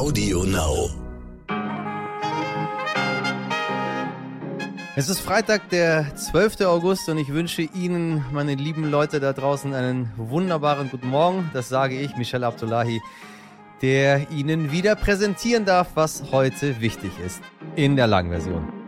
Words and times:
Audio 0.00 0.44
Now. 0.44 0.88
Es 4.96 5.10
ist 5.10 5.20
Freitag, 5.20 5.68
der 5.68 6.16
12. 6.16 6.62
August 6.62 7.10
und 7.10 7.18
ich 7.18 7.28
wünsche 7.28 7.60
Ihnen, 7.60 8.24
meine 8.32 8.54
lieben 8.54 8.90
Leute 8.90 9.20
da 9.20 9.34
draußen, 9.34 9.74
einen 9.74 10.10
wunderbaren 10.16 10.88
guten 10.90 11.08
Morgen. 11.08 11.50
Das 11.52 11.68
sage 11.68 12.00
ich, 12.00 12.16
Michel 12.16 12.44
Abdullahi, 12.44 13.02
der 13.82 14.30
Ihnen 14.30 14.72
wieder 14.72 14.96
präsentieren 14.96 15.66
darf, 15.66 15.88
was 15.96 16.32
heute 16.32 16.80
wichtig 16.80 17.10
ist. 17.22 17.42
In 17.76 17.94
der 17.94 18.06
Langversion. 18.06 18.79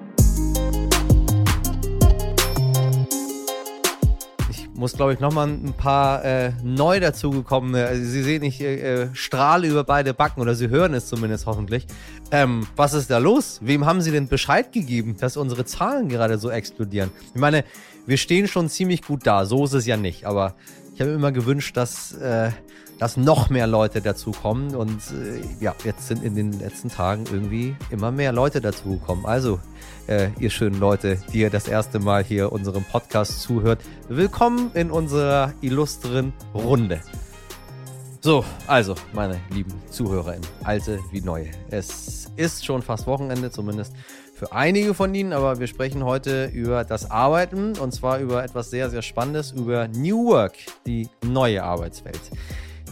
Muss, 4.74 4.94
glaube 4.94 5.12
ich, 5.12 5.20
nochmal 5.20 5.48
ein 5.48 5.74
paar 5.76 6.24
äh, 6.24 6.52
neu 6.62 7.00
dazugekommene. 7.00 7.86
Also 7.86 8.04
Sie 8.04 8.22
sehen, 8.22 8.42
ich 8.42 8.60
äh, 8.60 9.02
äh, 9.02 9.08
strahle 9.12 9.68
über 9.68 9.84
beide 9.84 10.14
Backen 10.14 10.40
oder 10.40 10.54
Sie 10.54 10.68
hören 10.68 10.94
es 10.94 11.06
zumindest 11.06 11.46
hoffentlich. 11.46 11.86
Ähm, 12.30 12.66
was 12.76 12.94
ist 12.94 13.10
da 13.10 13.18
los? 13.18 13.60
Wem 13.62 13.84
haben 13.84 14.00
Sie 14.00 14.10
denn 14.10 14.28
Bescheid 14.28 14.72
gegeben, 14.72 15.16
dass 15.18 15.36
unsere 15.36 15.64
Zahlen 15.64 16.08
gerade 16.08 16.38
so 16.38 16.50
explodieren? 16.50 17.10
Ich 17.34 17.40
meine, 17.40 17.64
wir 18.06 18.16
stehen 18.16 18.48
schon 18.48 18.68
ziemlich 18.68 19.02
gut 19.02 19.26
da. 19.26 19.44
So 19.44 19.64
ist 19.64 19.74
es 19.74 19.86
ja 19.86 19.96
nicht. 19.96 20.24
Aber 20.24 20.54
ich 20.94 21.00
habe 21.00 21.10
mir 21.10 21.16
immer 21.16 21.32
gewünscht, 21.32 21.76
dass, 21.76 22.12
äh, 22.12 22.50
dass 23.02 23.16
noch 23.16 23.50
mehr 23.50 23.66
Leute 23.66 24.00
dazukommen. 24.00 24.76
Und 24.76 25.00
äh, 25.10 25.42
ja, 25.58 25.74
jetzt 25.82 26.06
sind 26.06 26.22
in 26.22 26.36
den 26.36 26.52
letzten 26.60 26.88
Tagen 26.88 27.24
irgendwie 27.32 27.74
immer 27.90 28.12
mehr 28.12 28.30
Leute 28.30 28.60
dazugekommen. 28.60 29.26
Also, 29.26 29.58
äh, 30.06 30.28
ihr 30.38 30.50
schönen 30.50 30.78
Leute, 30.78 31.18
die 31.32 31.40
ihr 31.40 31.50
das 31.50 31.66
erste 31.66 31.98
Mal 31.98 32.22
hier 32.22 32.52
unserem 32.52 32.84
Podcast 32.84 33.42
zuhört. 33.42 33.80
Willkommen 34.08 34.70
in 34.74 34.92
unserer 34.92 35.52
illustren 35.62 36.32
Runde. 36.54 37.00
So, 38.20 38.44
also, 38.68 38.94
meine 39.12 39.40
lieben 39.50 39.72
ZuhörerInnen, 39.90 40.46
alte 40.62 41.00
wie 41.10 41.22
neue. 41.22 41.50
Es 41.70 42.30
ist 42.36 42.64
schon 42.64 42.82
fast 42.82 43.08
Wochenende, 43.08 43.50
zumindest 43.50 43.94
für 44.32 44.52
einige 44.52 44.94
von 44.94 45.12
Ihnen, 45.12 45.32
aber 45.32 45.58
wir 45.58 45.66
sprechen 45.66 46.04
heute 46.04 46.44
über 46.54 46.84
das 46.84 47.10
Arbeiten 47.10 47.76
und 47.78 47.92
zwar 47.92 48.20
über 48.20 48.44
etwas 48.44 48.70
sehr, 48.70 48.90
sehr 48.90 49.02
Spannendes, 49.02 49.50
über 49.50 49.88
New 49.88 50.26
Work, 50.26 50.54
die 50.86 51.08
neue 51.24 51.64
Arbeitswelt. 51.64 52.20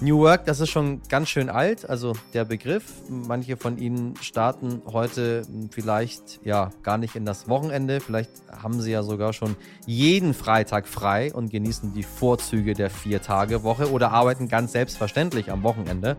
New 0.02 0.20
Work, 0.20 0.46
das 0.46 0.60
ist 0.60 0.70
schon 0.70 1.02
ganz 1.10 1.28
schön 1.28 1.50
alt, 1.50 1.88
also 1.88 2.14
der 2.32 2.46
Begriff. 2.46 2.84
Manche 3.10 3.58
von 3.58 3.76
Ihnen 3.76 4.16
starten 4.22 4.80
heute 4.90 5.42
vielleicht 5.70 6.40
ja 6.42 6.70
gar 6.82 6.96
nicht 6.96 7.16
in 7.16 7.26
das 7.26 7.50
Wochenende. 7.50 8.00
Vielleicht 8.00 8.30
haben 8.50 8.80
Sie 8.80 8.92
ja 8.92 9.02
sogar 9.02 9.34
schon 9.34 9.56
jeden 9.84 10.32
Freitag 10.32 10.88
frei 10.88 11.34
und 11.34 11.50
genießen 11.50 11.92
die 11.92 12.02
Vorzüge 12.02 12.72
der 12.72 12.88
Vier-Tage-Woche 12.88 13.92
oder 13.92 14.10
arbeiten 14.10 14.48
ganz 14.48 14.72
selbstverständlich 14.72 15.52
am 15.52 15.62
Wochenende. 15.64 16.16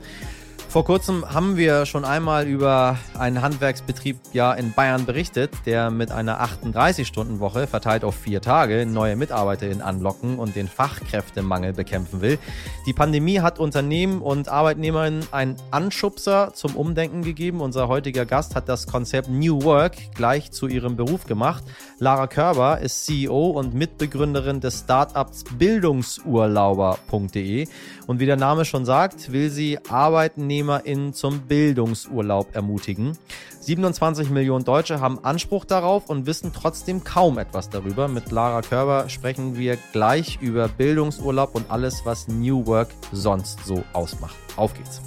Vor 0.71 0.85
kurzem 0.85 1.29
haben 1.29 1.57
wir 1.57 1.85
schon 1.85 2.05
einmal 2.05 2.47
über 2.47 2.97
einen 3.19 3.41
Handwerksbetrieb 3.41 4.17
ja 4.31 4.53
in 4.53 4.71
Bayern 4.71 5.05
berichtet, 5.05 5.51
der 5.65 5.91
mit 5.91 6.11
einer 6.11 6.41
38-Stunden-Woche 6.41 7.67
verteilt 7.67 8.05
auf 8.05 8.15
vier 8.15 8.41
Tage 8.41 8.85
neue 8.85 9.17
MitarbeiterInnen 9.17 9.81
anlocken 9.81 10.39
und 10.39 10.55
den 10.55 10.69
Fachkräftemangel 10.69 11.73
bekämpfen 11.73 12.21
will. 12.21 12.39
Die 12.85 12.93
Pandemie 12.93 13.41
hat 13.41 13.59
Unternehmen 13.59 14.21
und 14.21 14.47
ArbeitnehmerInnen 14.47 15.27
einen 15.33 15.57
Anschubser 15.71 16.53
zum 16.53 16.77
Umdenken 16.77 17.21
gegeben. 17.21 17.59
Unser 17.59 17.89
heutiger 17.89 18.25
Gast 18.25 18.55
hat 18.55 18.69
das 18.69 18.87
Konzept 18.87 19.27
New 19.27 19.63
Work 19.63 19.97
gleich 20.15 20.51
zu 20.51 20.67
ihrem 20.67 20.95
Beruf 20.95 21.25
gemacht. 21.25 21.65
Lara 21.99 22.27
Körber 22.27 22.79
ist 22.79 23.05
CEO 23.05 23.49
und 23.49 23.73
Mitbegründerin 23.73 24.61
des 24.61 24.79
Startups 24.79 25.43
Bildungsurlauber.de. 25.57 27.67
Und 28.11 28.19
wie 28.19 28.25
der 28.25 28.35
Name 28.35 28.65
schon 28.65 28.83
sagt, 28.83 29.31
will 29.31 29.49
sie 29.49 29.77
Arbeitnehmer 29.87 30.73
ArbeitnehmerInnen 30.73 31.13
zum 31.13 31.47
Bildungsurlaub 31.47 32.53
ermutigen. 32.53 33.17
27 33.61 34.29
Millionen 34.29 34.65
Deutsche 34.65 34.99
haben 34.99 35.23
Anspruch 35.23 35.63
darauf 35.63 36.09
und 36.09 36.25
wissen 36.25 36.51
trotzdem 36.53 37.05
kaum 37.05 37.37
etwas 37.37 37.69
darüber. 37.69 38.09
Mit 38.09 38.29
Lara 38.29 38.63
Körber 38.63 39.07
sprechen 39.07 39.57
wir 39.57 39.77
gleich 39.93 40.39
über 40.41 40.67
Bildungsurlaub 40.67 41.55
und 41.55 41.71
alles, 41.71 42.01
was 42.03 42.27
New 42.27 42.65
Work 42.65 42.89
sonst 43.13 43.63
so 43.63 43.81
ausmacht. 43.93 44.35
Auf 44.57 44.73
geht's. 44.73 45.01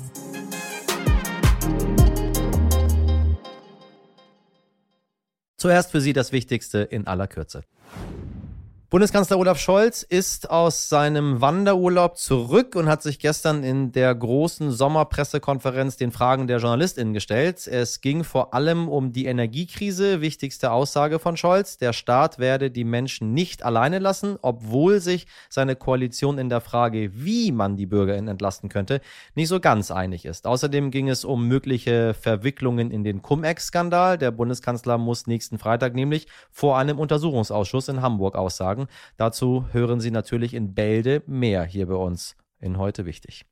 Zuerst 5.59 5.91
für 5.91 6.00
Sie 6.00 6.15
das 6.15 6.33
Wichtigste 6.33 6.79
in 6.79 7.06
aller 7.06 7.27
Kürze. 7.27 7.65
Bundeskanzler 8.94 9.41
Olaf 9.41 9.59
Scholz 9.59 10.05
ist 10.05 10.50
aus 10.50 10.88
seinem 10.88 11.41
Wanderurlaub 11.41 12.16
zurück 12.16 12.77
und 12.77 12.88
hat 12.88 13.03
sich 13.03 13.19
gestern 13.19 13.65
in 13.65 13.91
der 13.91 14.15
großen 14.15 14.71
Sommerpressekonferenz 14.71 15.97
den 15.97 16.12
Fragen 16.12 16.47
der 16.47 16.59
JournalistInnen 16.59 17.12
gestellt. 17.12 17.66
Es 17.66 18.03
ging 18.03 18.22
vor 18.22 18.55
allem 18.55 18.88
um 18.88 19.12
die 19.12 19.27
Energiekrise. 19.27 20.21
Wichtigste 20.21 20.71
Aussage 20.71 21.19
von 21.19 21.37
Scholz. 21.37 21.77
Der 21.77 21.93
Staat 21.93 22.38
werde 22.38 22.71
die 22.71 22.84
Menschen 22.84 23.34
nicht 23.34 23.65
alleine 23.65 23.99
lassen, 23.99 24.38
obwohl 24.43 25.00
sich 25.00 25.26
seine 25.49 25.75
Koalition 25.75 26.38
in 26.38 26.49
der 26.49 26.61
Frage, 26.61 27.11
wie 27.15 27.50
man 27.50 27.76
die 27.76 27.87
BürgerInnen 27.87 28.28
entlasten 28.28 28.69
könnte, 28.69 29.00
nicht 29.34 29.49
so 29.49 29.59
ganz 29.59 29.91
einig 29.91 30.25
ist. 30.25 30.47
Außerdem 30.47 30.93
ging 30.93 31.09
es 31.09 31.25
um 31.25 31.49
mögliche 31.49 32.15
Verwicklungen 32.15 32.93
in 32.93 33.03
den 33.03 33.22
Cum-Ex-Skandal. 33.22 34.19
Der 34.19 34.31
Bundeskanzler 34.31 34.99
muss 34.99 35.26
nächsten 35.26 35.59
Freitag 35.59 35.97
nämlich 35.97 36.28
vor 36.53 36.78
einem 36.78 37.00
Untersuchungsausschuss 37.00 37.88
in 37.88 38.00
Hamburg 38.00 38.37
aussagen. 38.37 38.84
Dazu 39.17 39.67
hören 39.72 40.00
Sie 40.00 40.11
natürlich 40.11 40.55
in 40.55 40.75
Bälde 40.75 41.22
mehr 41.27 41.65
hier 41.65 41.87
bei 41.87 41.95
uns 41.95 42.37
in 42.65 42.78
heute 42.78 43.05
wichtig. 43.05 43.45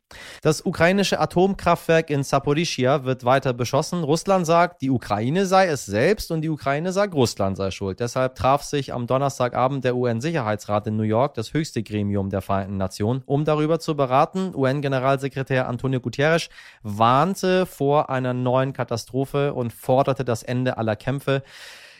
Das 0.42 0.64
ukrainische 0.64 1.20
Atomkraftwerk 1.20 2.10
in 2.10 2.22
Saporischia 2.22 3.04
wird 3.04 3.24
weiter 3.24 3.52
beschossen. 3.52 4.02
Russland 4.02 4.46
sagt, 4.46 4.82
die 4.82 4.90
Ukraine 4.90 5.46
sei 5.46 5.66
es 5.66 5.86
selbst 5.86 6.30
und 6.30 6.40
die 6.40 6.48
Ukraine 6.48 6.92
sagt, 6.92 7.14
Russland 7.14 7.56
sei 7.56 7.70
schuld. 7.70 8.00
Deshalb 8.00 8.34
traf 8.34 8.62
sich 8.62 8.92
am 8.92 9.06
Donnerstagabend 9.06 9.84
der 9.84 9.96
UN-Sicherheitsrat 9.96 10.86
in 10.86 10.96
New 10.96 11.02
York, 11.02 11.34
das 11.34 11.52
höchste 11.52 11.82
Gremium 11.82 12.30
der 12.30 12.40
Vereinten 12.40 12.78
Nationen, 12.78 13.22
um 13.26 13.44
darüber 13.44 13.78
zu 13.78 13.94
beraten. 13.94 14.54
UN-Generalsekretär 14.54 15.68
Antonio 15.68 16.00
Guterres 16.00 16.48
warnte 16.82 17.66
vor 17.66 18.10
einer 18.10 18.32
neuen 18.34 18.72
Katastrophe 18.72 19.52
und 19.52 19.72
forderte 19.72 20.24
das 20.24 20.42
Ende 20.42 20.78
aller 20.78 20.96
Kämpfe. 20.96 21.42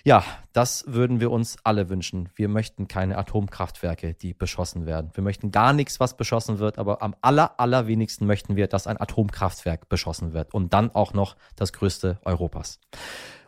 Ja, 0.05 0.25
das 0.53 0.85
würden 0.89 1.21
wir 1.21 1.31
uns 1.31 1.59
alle 1.63 1.89
wünschen. 1.89 2.29
Wir 2.35 2.49
möchten 2.49 2.89
keine 2.89 3.17
Atomkraftwerke, 3.17 4.15
die 4.15 4.35
beschossen 4.35 4.85
werden. 4.85 5.13
Wir 5.15 5.23
möchten 5.23 5.53
gar 5.53 5.73
nichts, 5.73 6.01
was 6.01 6.17
beschossen 6.17 6.59
wird, 6.59 6.77
aber 6.79 7.03
am 7.03 7.15
aller, 7.21 7.61
allerwenigsten 7.61 8.27
möchten 8.27 8.57
wir, 8.57 8.67
dass 8.67 8.89
ein 8.89 9.01
Atomkraftwerk 9.01 9.89
beschossen 9.89 10.33
wird. 10.33 10.53
Und 10.55 10.73
dann 10.73 10.93
auch 10.93 11.15
noch 11.15 11.37
das 11.55 11.73
größte 11.73 12.19
Europas. 12.25 12.81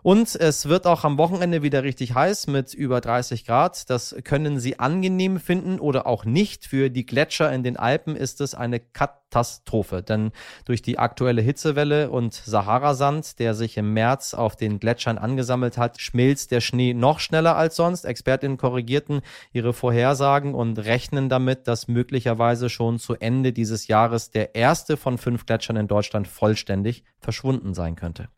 Und 0.05 0.35
es 0.35 0.69
wird 0.69 0.87
auch 0.87 1.05
am 1.05 1.17
Wochenende 1.17 1.63
wieder 1.63 1.83
richtig 1.83 2.15
heiß 2.15 2.47
mit 2.49 2.75
über 2.75 3.01
30 3.01 3.47
Grad. 3.47 3.89
Das 3.89 4.15
können 4.23 4.61
Sie 4.61 4.79
angenehm 4.79 5.41
finden 5.41 5.81
oder 5.81 6.07
auch 6.07 6.27
nicht. 6.27 6.67
Für 6.67 6.91
die 6.91 7.07
Gletscher 7.07 7.51
in 7.51 7.63
den 7.63 7.79
Alpen 7.79 8.15
ist 8.15 8.43
es 8.43 8.55
eine 8.55 8.81
Katastrophe, 8.81 10.03
denn 10.03 10.33
durch 10.67 10.83
die 10.83 10.99
aktuelle 10.99 11.41
Hitzewelle 11.41 12.11
und 12.11 12.35
Saharasand, 12.35 13.39
der 13.39 13.55
sich 13.55 13.79
im 13.79 13.95
März 13.95 14.35
auf 14.35 14.57
den 14.57 14.79
Gletschern 14.79 15.17
angesammelt 15.17 15.79
hat, 15.79 15.99
schmilzt 15.99 16.51
der 16.51 16.61
Schnee 16.61 16.93
noch 16.93 17.19
schneller 17.19 17.57
als 17.57 17.75
sonst. 17.75 18.05
Expertinnen 18.05 18.59
korrigierten 18.59 19.23
ihre 19.55 19.73
Vorhersagen 19.73 20.55
und 20.55 20.79
rechnen 20.81 21.31
damit, 21.31 21.67
dass 21.67 21.89
möglicherweise 21.89 22.69
schon 22.69 22.99
zu 22.99 23.15
Ende 23.15 23.55
dieses 23.55 23.89
Jahres 23.89 24.31
der 24.31 24.55
erste 24.55 24.99
von 24.99 25.17
fünf 25.17 25.47
Gletschern 25.47 25.77
in 25.77 25.89
Deutschland 25.89 26.29
vollständig 26.29 27.05
verschwunden 27.21 27.73
sein 27.73 27.97
könnte 27.97 28.29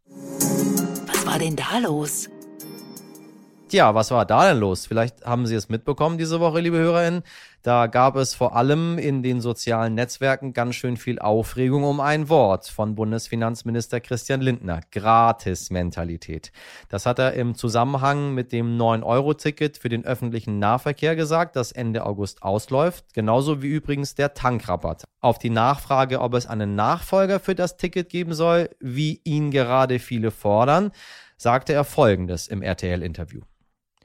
war 1.37 1.41
denn 1.41 1.55
da 1.57 1.77
los? 1.77 2.31
Tja, 3.69 3.95
was 3.95 4.11
war 4.11 4.25
da 4.25 4.49
denn 4.49 4.59
los? 4.59 4.87
Vielleicht 4.87 5.27
haben 5.27 5.45
Sie 5.47 5.55
es 5.55 5.69
mitbekommen 5.69 6.17
diese 6.17 6.41
Woche, 6.41 6.61
liebe 6.61 6.79
HörerInnen. 6.79 7.25
Da 7.63 7.89
gab 7.89 8.15
es 8.15 8.33
vor 8.33 8.55
allem 8.55 8.97
in 8.97 9.25
den 9.25 9.41
sozialen 9.41 9.95
Netzwerken 9.95 10.53
ganz 10.53 10.77
schön 10.77 10.97
viel 10.97 11.19
Aufregung 11.19 11.83
um 11.83 12.01
ein 12.01 12.29
Wort 12.29 12.69
von 12.69 12.95
Bundesfinanzminister 12.95 14.01
Christian 14.01 14.41
Lindner. 14.41 14.81
Gratis-Mentalität. 14.93 16.53
Das 16.89 17.05
hat 17.07 17.19
er 17.19 17.35
im 17.35 17.57
Zusammenhang 17.57 18.35
mit 18.35 18.53
dem 18.53 18.79
9-Euro-Ticket 18.79 19.79
für 19.79 19.89
den 19.89 20.07
öffentlichen 20.07 20.61
Nahverkehr 20.61 21.17
gesagt, 21.17 21.57
das 21.57 21.73
Ende 21.73 22.07
August 22.07 22.45
ausläuft. 22.45 23.13
Genauso 23.15 23.63
wie 23.63 23.67
übrigens 23.67 24.15
der 24.15 24.33
Tankrabatt. 24.33 25.05
Auf 25.21 25.39
die 25.41 25.51
Nachfrage, 25.51 26.21
ob 26.21 26.35
es 26.35 26.47
einen 26.47 26.77
Nachfolger 26.77 27.41
für 27.41 27.57
das 27.57 27.77
Ticket 27.77 28.09
geben 28.09 28.33
soll, 28.33 28.71
wie 28.79 29.21
ihn 29.25 29.51
gerade 29.51 29.99
viele 29.99 30.31
fordern, 30.31 30.93
sagte 31.37 31.73
er 31.73 31.85
Folgendes 31.85 32.49
im 32.49 32.63
RTL-Interview. 32.63 33.43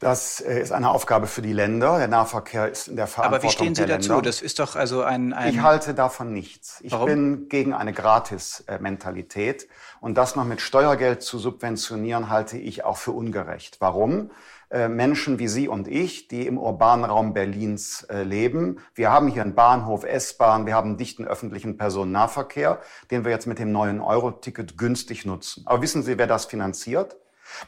Das 0.01 0.41
äh, 0.41 0.59
ist 0.59 0.71
eine 0.71 0.89
Aufgabe 0.89 1.27
für 1.27 1.43
die 1.43 1.53
Länder. 1.53 1.99
Der 1.99 2.07
Nahverkehr 2.07 2.67
ist 2.67 2.87
in 2.87 2.95
der 2.95 3.05
Verantwortung 3.05 3.37
Aber 3.37 3.43
wie 3.47 3.55
stehen 3.55 3.75
Sie 3.75 3.85
dazu? 3.85 4.13
Länder. 4.13 4.23
Das 4.23 4.41
ist 4.41 4.57
doch 4.57 4.75
also 4.75 5.03
ein, 5.03 5.31
ein 5.31 5.53
Ich 5.53 5.61
halte 5.61 5.93
davon 5.93 6.33
nichts. 6.33 6.81
Ich 6.81 6.91
Warum? 6.91 7.05
bin 7.05 7.49
gegen 7.49 7.73
eine 7.75 7.93
Gratis-Mentalität. 7.93 9.67
Und 9.99 10.15
das 10.15 10.35
noch 10.35 10.43
mit 10.43 10.59
Steuergeld 10.59 11.21
zu 11.21 11.37
subventionieren, 11.37 12.29
halte 12.29 12.57
ich 12.57 12.83
auch 12.83 12.97
für 12.97 13.11
ungerecht. 13.11 13.77
Warum? 13.79 14.31
Äh, 14.71 14.87
Menschen 14.87 15.37
wie 15.37 15.49
Sie 15.49 15.67
und 15.67 15.89
ich, 15.89 16.29
die 16.29 16.47
im 16.47 16.57
urbanen 16.57 17.03
Raum 17.03 17.33
Berlins 17.33 18.03
äh, 18.03 18.23
leben. 18.23 18.79
Wir 18.95 19.11
haben 19.11 19.27
hier 19.27 19.41
einen 19.41 19.53
Bahnhof, 19.53 20.05
S-Bahn, 20.05 20.65
wir 20.65 20.75
haben 20.75 20.95
dichten 20.95 21.25
öffentlichen 21.25 21.75
Personennahverkehr, 21.75 22.79
den 23.11 23.25
wir 23.25 23.31
jetzt 23.31 23.47
mit 23.47 23.59
dem 23.59 23.73
neuen 23.73 23.99
Euro-Ticket 23.99 24.77
günstig 24.77 25.25
nutzen. 25.25 25.63
Aber 25.65 25.81
wissen 25.81 26.03
Sie, 26.03 26.17
wer 26.17 26.27
das 26.27 26.45
finanziert? 26.45 27.17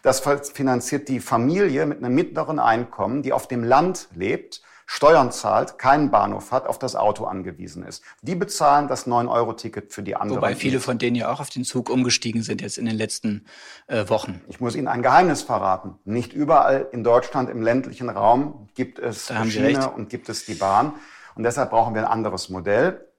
Das 0.01 0.21
finanziert 0.21 1.09
die 1.09 1.19
Familie 1.19 1.85
mit 1.85 1.97
einem 1.97 2.15
mittleren 2.15 2.57
Einkommen, 2.57 3.21
die 3.21 3.33
auf 3.33 3.49
dem 3.49 3.65
Land 3.65 4.07
lebt, 4.15 4.61
Steuern 4.85 5.31
zahlt, 5.31 5.77
keinen 5.77 6.11
Bahnhof 6.11 6.51
hat, 6.51 6.67
auf 6.67 6.79
das 6.79 6.95
Auto 6.95 7.25
angewiesen 7.25 7.83
ist. 7.83 8.03
Die 8.21 8.35
bezahlen 8.35 8.87
das 8.87 9.07
9-Euro-Ticket 9.07 9.91
für 9.91 10.03
die 10.03 10.15
anderen. 10.15 10.41
Wobei 10.41 10.55
viele 10.55 10.79
von 10.79 10.97
denen 10.97 11.15
ja 11.15 11.31
auch 11.31 11.39
auf 11.39 11.49
den 11.49 11.63
Zug 11.63 11.89
umgestiegen 11.89 12.43
sind 12.43 12.61
jetzt 12.61 12.77
in 12.77 12.85
den 12.85 12.95
letzten 12.95 13.45
äh, 13.87 14.07
Wochen. 14.09 14.41
Ich 14.47 14.59
muss 14.59 14.75
Ihnen 14.75 14.87
ein 14.87 15.01
Geheimnis 15.01 15.41
verraten. 15.41 15.95
Nicht 16.05 16.33
überall 16.33 16.87
in 16.91 17.03
Deutschland 17.03 17.49
im 17.49 17.61
ländlichen 17.61 18.09
Raum 18.09 18.69
gibt 18.75 18.99
es 18.99 19.31
Schiene 19.45 19.89
und 19.91 20.09
gibt 20.09 20.29
es 20.29 20.45
die 20.45 20.55
Bahn. 20.55 20.93
Und 21.35 21.43
deshalb 21.43 21.71
brauchen 21.71 21.95
wir 21.95 22.01
ein 22.01 22.11
anderes 22.11 22.49
Modell. 22.49 23.12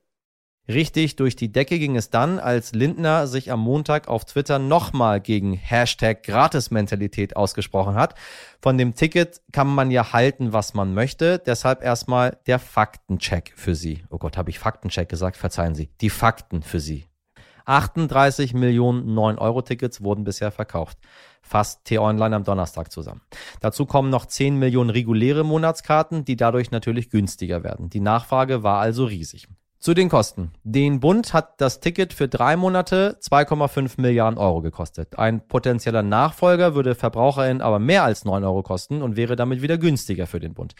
Richtig 0.66 1.16
durch 1.16 1.36
die 1.36 1.52
Decke 1.52 1.78
ging 1.78 1.94
es 1.94 2.08
dann, 2.08 2.38
als 2.38 2.72
Lindner 2.72 3.26
sich 3.26 3.52
am 3.52 3.60
Montag 3.60 4.08
auf 4.08 4.24
Twitter 4.24 4.58
nochmal 4.58 5.20
gegen 5.20 5.52
Hashtag 5.52 6.22
Gratismentalität 6.22 7.36
ausgesprochen 7.36 7.96
hat. 7.96 8.14
Von 8.62 8.78
dem 8.78 8.94
Ticket 8.94 9.42
kann 9.52 9.66
man 9.66 9.90
ja 9.90 10.14
halten, 10.14 10.54
was 10.54 10.72
man 10.72 10.94
möchte. 10.94 11.38
Deshalb 11.38 11.82
erstmal 11.82 12.38
der 12.46 12.58
Faktencheck 12.58 13.52
für 13.56 13.74
Sie. 13.74 14.04
Oh 14.08 14.16
Gott, 14.16 14.38
habe 14.38 14.48
ich 14.48 14.58
Faktencheck 14.58 15.10
gesagt? 15.10 15.36
Verzeihen 15.36 15.74
Sie. 15.74 15.90
Die 16.00 16.08
Fakten 16.08 16.62
für 16.62 16.80
Sie. 16.80 17.08
38 17.66 18.54
Millionen 18.54 19.14
9-Euro-Tickets 19.14 20.02
wurden 20.02 20.24
bisher 20.24 20.50
verkauft. 20.50 20.98
Fasst 21.42 21.84
T-Online 21.84 22.36
am 22.36 22.44
Donnerstag 22.44 22.90
zusammen. 22.90 23.20
Dazu 23.60 23.84
kommen 23.84 24.08
noch 24.08 24.24
10 24.24 24.58
Millionen 24.58 24.90
reguläre 24.90 25.44
Monatskarten, 25.44 26.24
die 26.24 26.36
dadurch 26.36 26.70
natürlich 26.70 27.10
günstiger 27.10 27.62
werden. 27.62 27.90
Die 27.90 28.00
Nachfrage 28.00 28.62
war 28.62 28.80
also 28.80 29.04
riesig. 29.04 29.46
Zu 29.84 29.92
den 29.92 30.08
Kosten. 30.08 30.50
Den 30.62 30.98
Bund 30.98 31.34
hat 31.34 31.60
das 31.60 31.78
Ticket 31.78 32.14
für 32.14 32.26
drei 32.26 32.56
Monate 32.56 33.18
2,5 33.20 34.00
Milliarden 34.00 34.38
Euro 34.38 34.62
gekostet. 34.62 35.18
Ein 35.18 35.46
potenzieller 35.46 36.02
Nachfolger 36.02 36.74
würde 36.74 36.94
VerbraucherInnen 36.94 37.60
aber 37.60 37.78
mehr 37.78 38.02
als 38.02 38.24
9 38.24 38.44
Euro 38.44 38.62
kosten 38.62 39.02
und 39.02 39.16
wäre 39.16 39.36
damit 39.36 39.60
wieder 39.60 39.76
günstiger 39.76 40.26
für 40.26 40.40
den 40.40 40.54
Bund. 40.54 40.74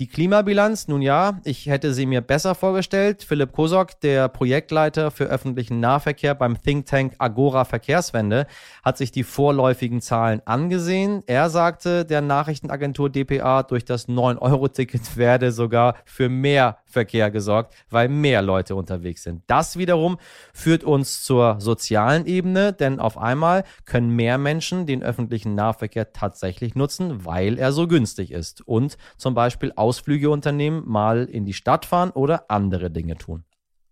Die 0.00 0.08
Klimabilanz, 0.08 0.88
nun 0.88 1.02
ja, 1.02 1.40
ich 1.44 1.66
hätte 1.66 1.94
sie 1.94 2.04
mir 2.04 2.20
besser 2.20 2.56
vorgestellt. 2.56 3.22
Philipp 3.22 3.52
Kosok, 3.52 4.00
der 4.00 4.28
Projektleiter 4.28 5.12
für 5.12 5.24
öffentlichen 5.24 5.78
Nahverkehr 5.78 6.34
beim 6.34 6.60
Think 6.60 6.86
Tank 6.86 7.14
Agora 7.18 7.64
Verkehrswende, 7.64 8.48
hat 8.84 8.98
sich 8.98 9.12
die 9.12 9.22
vorläufigen 9.22 10.00
Zahlen 10.00 10.42
angesehen. 10.46 11.22
Er 11.26 11.48
sagte 11.50 12.04
der 12.04 12.22
Nachrichtenagentur 12.22 13.08
dpa, 13.10 13.62
durch 13.62 13.84
das 13.84 14.08
9-Euro-Ticket 14.08 15.16
werde 15.16 15.52
sogar 15.52 15.94
für 16.04 16.28
mehr 16.28 16.78
Verkehr 16.94 17.30
gesorgt, 17.30 17.74
weil 17.90 18.08
mehr 18.08 18.40
Leute 18.40 18.74
unterwegs 18.74 19.22
sind. 19.22 19.42
Das 19.46 19.76
wiederum 19.76 20.16
führt 20.54 20.82
uns 20.82 21.22
zur 21.22 21.56
sozialen 21.60 22.24
Ebene, 22.24 22.72
denn 22.72 22.98
auf 22.98 23.18
einmal 23.18 23.64
können 23.84 24.16
mehr 24.16 24.38
Menschen 24.38 24.86
den 24.86 25.02
öffentlichen 25.02 25.54
Nahverkehr 25.54 26.14
tatsächlich 26.14 26.74
nutzen, 26.74 27.26
weil 27.26 27.58
er 27.58 27.72
so 27.72 27.86
günstig 27.86 28.30
ist 28.30 28.66
und 28.66 28.96
zum 29.18 29.34
Beispiel 29.34 29.72
Ausflüge 29.76 30.30
unternehmen, 30.30 30.82
mal 30.86 31.24
in 31.24 31.44
die 31.44 31.52
Stadt 31.52 31.84
fahren 31.84 32.10
oder 32.10 32.50
andere 32.50 32.90
Dinge 32.90 33.16
tun. 33.16 33.44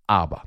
Aber, 0.07 0.43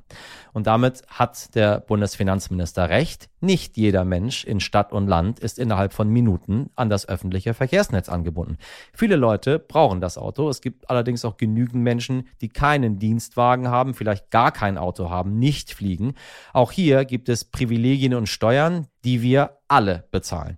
und 0.53 0.67
damit 0.67 1.03
hat 1.07 1.55
der 1.55 1.79
Bundesfinanzminister 1.79 2.89
recht, 2.89 3.29
nicht 3.39 3.77
jeder 3.77 4.05
Mensch 4.05 4.43
in 4.43 4.59
Stadt 4.59 4.91
und 4.91 5.07
Land 5.07 5.39
ist 5.39 5.59
innerhalb 5.59 5.93
von 5.93 6.09
Minuten 6.09 6.69
an 6.75 6.89
das 6.89 7.07
öffentliche 7.07 7.53
Verkehrsnetz 7.53 8.09
angebunden. 8.09 8.57
Viele 8.93 9.15
Leute 9.15 9.59
brauchen 9.59 10.01
das 10.01 10.17
Auto. 10.17 10.49
Es 10.49 10.61
gibt 10.61 10.89
allerdings 10.89 11.25
auch 11.25 11.37
genügend 11.37 11.83
Menschen, 11.83 12.27
die 12.41 12.49
keinen 12.49 12.99
Dienstwagen 12.99 13.67
haben, 13.69 13.93
vielleicht 13.93 14.29
gar 14.29 14.51
kein 14.51 14.77
Auto 14.77 15.09
haben, 15.09 15.39
nicht 15.39 15.71
fliegen. 15.73 16.15
Auch 16.53 16.71
hier 16.71 17.05
gibt 17.05 17.29
es 17.29 17.45
Privilegien 17.45 18.13
und 18.13 18.27
Steuern, 18.27 18.87
die 19.03 19.21
wir 19.21 19.57
alle 19.67 20.07
bezahlen. 20.11 20.57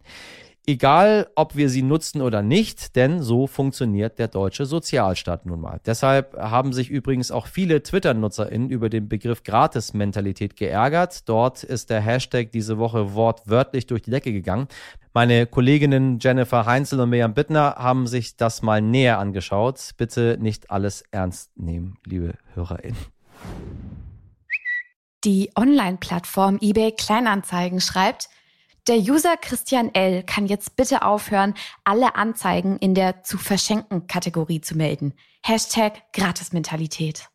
Egal, 0.70 1.30
ob 1.36 1.56
wir 1.56 1.70
sie 1.70 1.82
nutzen 1.82 2.22
oder 2.22 2.42
nicht, 2.42 2.98
denn 2.98 3.22
so 3.22 3.48
funktioniert 3.48 4.20
der 4.20 4.28
deutsche 4.28 4.66
Sozialstaat 4.66 5.46
nun 5.46 5.62
mal. 5.62 5.80
Deshalb 5.86 6.36
haben 6.36 6.74
sich 6.74 6.90
übrigens 6.90 7.32
auch 7.32 7.48
viele 7.48 7.82
Twitter-NutzerInnen 7.82 8.70
über 8.70 8.90
den 8.90 9.08
Begriff 9.08 9.44
Gratis-Mentalität 9.44 10.58
geärgert. 10.58 11.30
Dort 11.30 11.64
ist 11.64 11.90
der 11.90 12.02
Hashtag 12.02 12.52
diese 12.52 12.78
Woche 12.78 13.14
wortwörtlich 13.14 13.88
durch 13.88 14.02
die 14.02 14.12
Decke 14.12 14.34
gegangen. 14.34 14.68
Meine 15.14 15.46
Kolleginnen 15.46 16.20
Jennifer 16.20 16.66
Heinzel 16.66 17.00
und 17.00 17.12
Miriam 17.12 17.34
Bittner 17.34 17.76
haben 17.78 18.06
sich 18.06 18.36
das 18.36 18.62
mal 18.62 18.82
näher 18.82 19.20
angeschaut. 19.20 19.92
Bitte 19.96 20.38
nicht 20.38 20.70
alles 20.70 21.06
ernst 21.12 21.58
nehmen, 21.58 21.96
liebe 22.06 22.34
HörerInnen. 22.56 22.98
Die 25.24 25.50
Online-Plattform 25.56 26.60
eBay 26.62 26.92
Kleinanzeigen 26.92 27.80
schreibt, 27.80 28.28
der 28.88 28.98
User 28.98 29.38
Christian 29.38 29.94
L. 29.94 30.24
kann 30.24 30.48
jetzt 30.48 30.76
bitte 30.76 31.02
aufhören, 31.04 31.54
alle 31.84 32.16
Anzeigen 32.16 32.78
in 32.78 32.94
der 32.94 33.24
zu 33.24 33.38
verschenken 33.38 34.08
Kategorie 34.08 34.62
zu 34.62 34.76
melden. 34.76 35.14
Hashtag 35.44 36.12
Gratismentalität. 36.14 37.30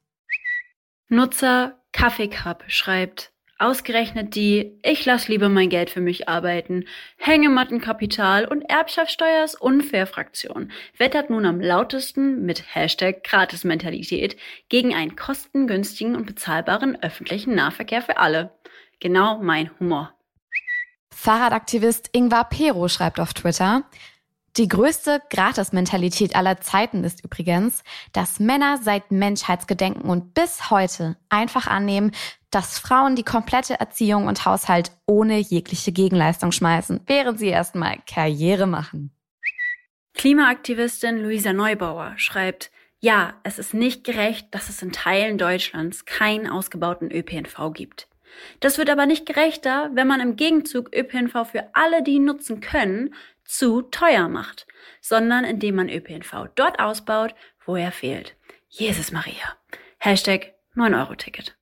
Nutzer 1.09 1.79
Kaffeecup 1.93 2.65
schreibt, 2.69 3.33
ausgerechnet 3.59 4.35
die 4.35 4.79
Ich 4.83 5.05
lass 5.05 5.29
lieber 5.29 5.49
mein 5.49 5.69
Geld 5.69 5.91
für 5.91 6.01
mich 6.01 6.29
arbeiten, 6.29 6.87
Hängemattenkapital 7.19 8.47
und 8.47 8.63
Erbschaftssteuer 8.63 9.47
unfair 9.61 10.07
Fraktion 10.07 10.73
wettert 10.99 11.31
nun 11.31 11.47
am 11.47 11.61
lautesten 11.61 12.45
mit 12.45 12.75
Hashtag 12.75 13.23
Gratismentalität 13.25 14.37
gegen 14.69 14.95
einen 14.95 15.17
kostengünstigen 15.17 16.17
und 16.17 16.27
bezahlbaren 16.27 17.01
öffentlichen 17.03 17.55
Nahverkehr 17.55 18.03
für 18.03 18.17
alle. 18.17 18.53
Genau 18.99 19.39
mein 19.41 19.71
Humor. 19.79 20.15
Fahrradaktivist 21.23 22.11
Ingvar 22.11 22.49
Pero 22.49 22.89
schreibt 22.89 23.21
auf 23.21 23.33
Twitter, 23.33 23.85
die 24.57 24.67
größte 24.67 25.23
Gratismentalität 25.31 26.35
aller 26.35 26.61
Zeiten 26.61 27.05
ist 27.05 27.23
übrigens, 27.23 27.85
dass 28.13 28.41
Männer 28.41 28.81
seit 28.83 29.13
Menschheitsgedenken 29.13 30.11
und 30.11 30.35
bis 30.35 30.69
heute 30.69 31.17
einfach 31.29 31.69
annehmen, 31.69 32.11
dass 32.51 32.81
Frauen 32.81 33.15
die 33.15 33.23
komplette 33.23 33.79
Erziehung 33.79 34.27
und 34.27 34.45
Haushalt 34.45 34.91
ohne 35.07 35.39
jegliche 35.39 35.93
Gegenleistung 35.93 36.51
schmeißen, 36.51 37.03
während 37.07 37.39
sie 37.39 37.51
erstmal 37.51 37.99
Karriere 38.05 38.67
machen. 38.67 39.13
Klimaaktivistin 40.15 41.19
Luisa 41.19 41.53
Neubauer 41.53 42.15
schreibt, 42.17 42.73
ja, 42.99 43.35
es 43.45 43.61
ist 43.61 43.75
nicht 43.75 44.03
gerecht, 44.03 44.49
dass 44.51 44.69
es 44.69 44.83
in 44.83 44.91
Teilen 44.91 45.39
Deutschlands 45.39 46.05
keinen 46.05 46.49
ausgebauten 46.49 47.13
ÖPNV 47.13 47.73
gibt. 47.73 48.09
Das 48.61 48.79
wird 48.79 48.91
aber 48.91 49.07
nicht 49.07 49.27
gerechter, 49.27 49.91
wenn 49.95 50.07
man 50.07 50.21
im 50.21 50.37
Gegenzug 50.37 50.95
ÖPNV 50.95 51.47
für 51.51 51.69
alle, 51.75 52.03
die 52.03 52.15
ihn 52.15 52.25
nutzen 52.25 52.61
können, 52.61 53.15
zu 53.45 53.83
teuer 53.83 54.29
macht, 54.29 54.67
sondern 55.01 55.45
indem 55.45 55.77
man 55.77 55.89
ÖPNV 55.89 56.49
dort 56.55 56.79
ausbaut, 56.79 57.35
wo 57.67 57.77
er 57.77 57.93
fehlt. 57.93 58.35
Jesus 58.69 59.13
Maria. 59.13 59.57
Hashtag 59.99 60.55
9-Euro-Ticket. 60.77 61.57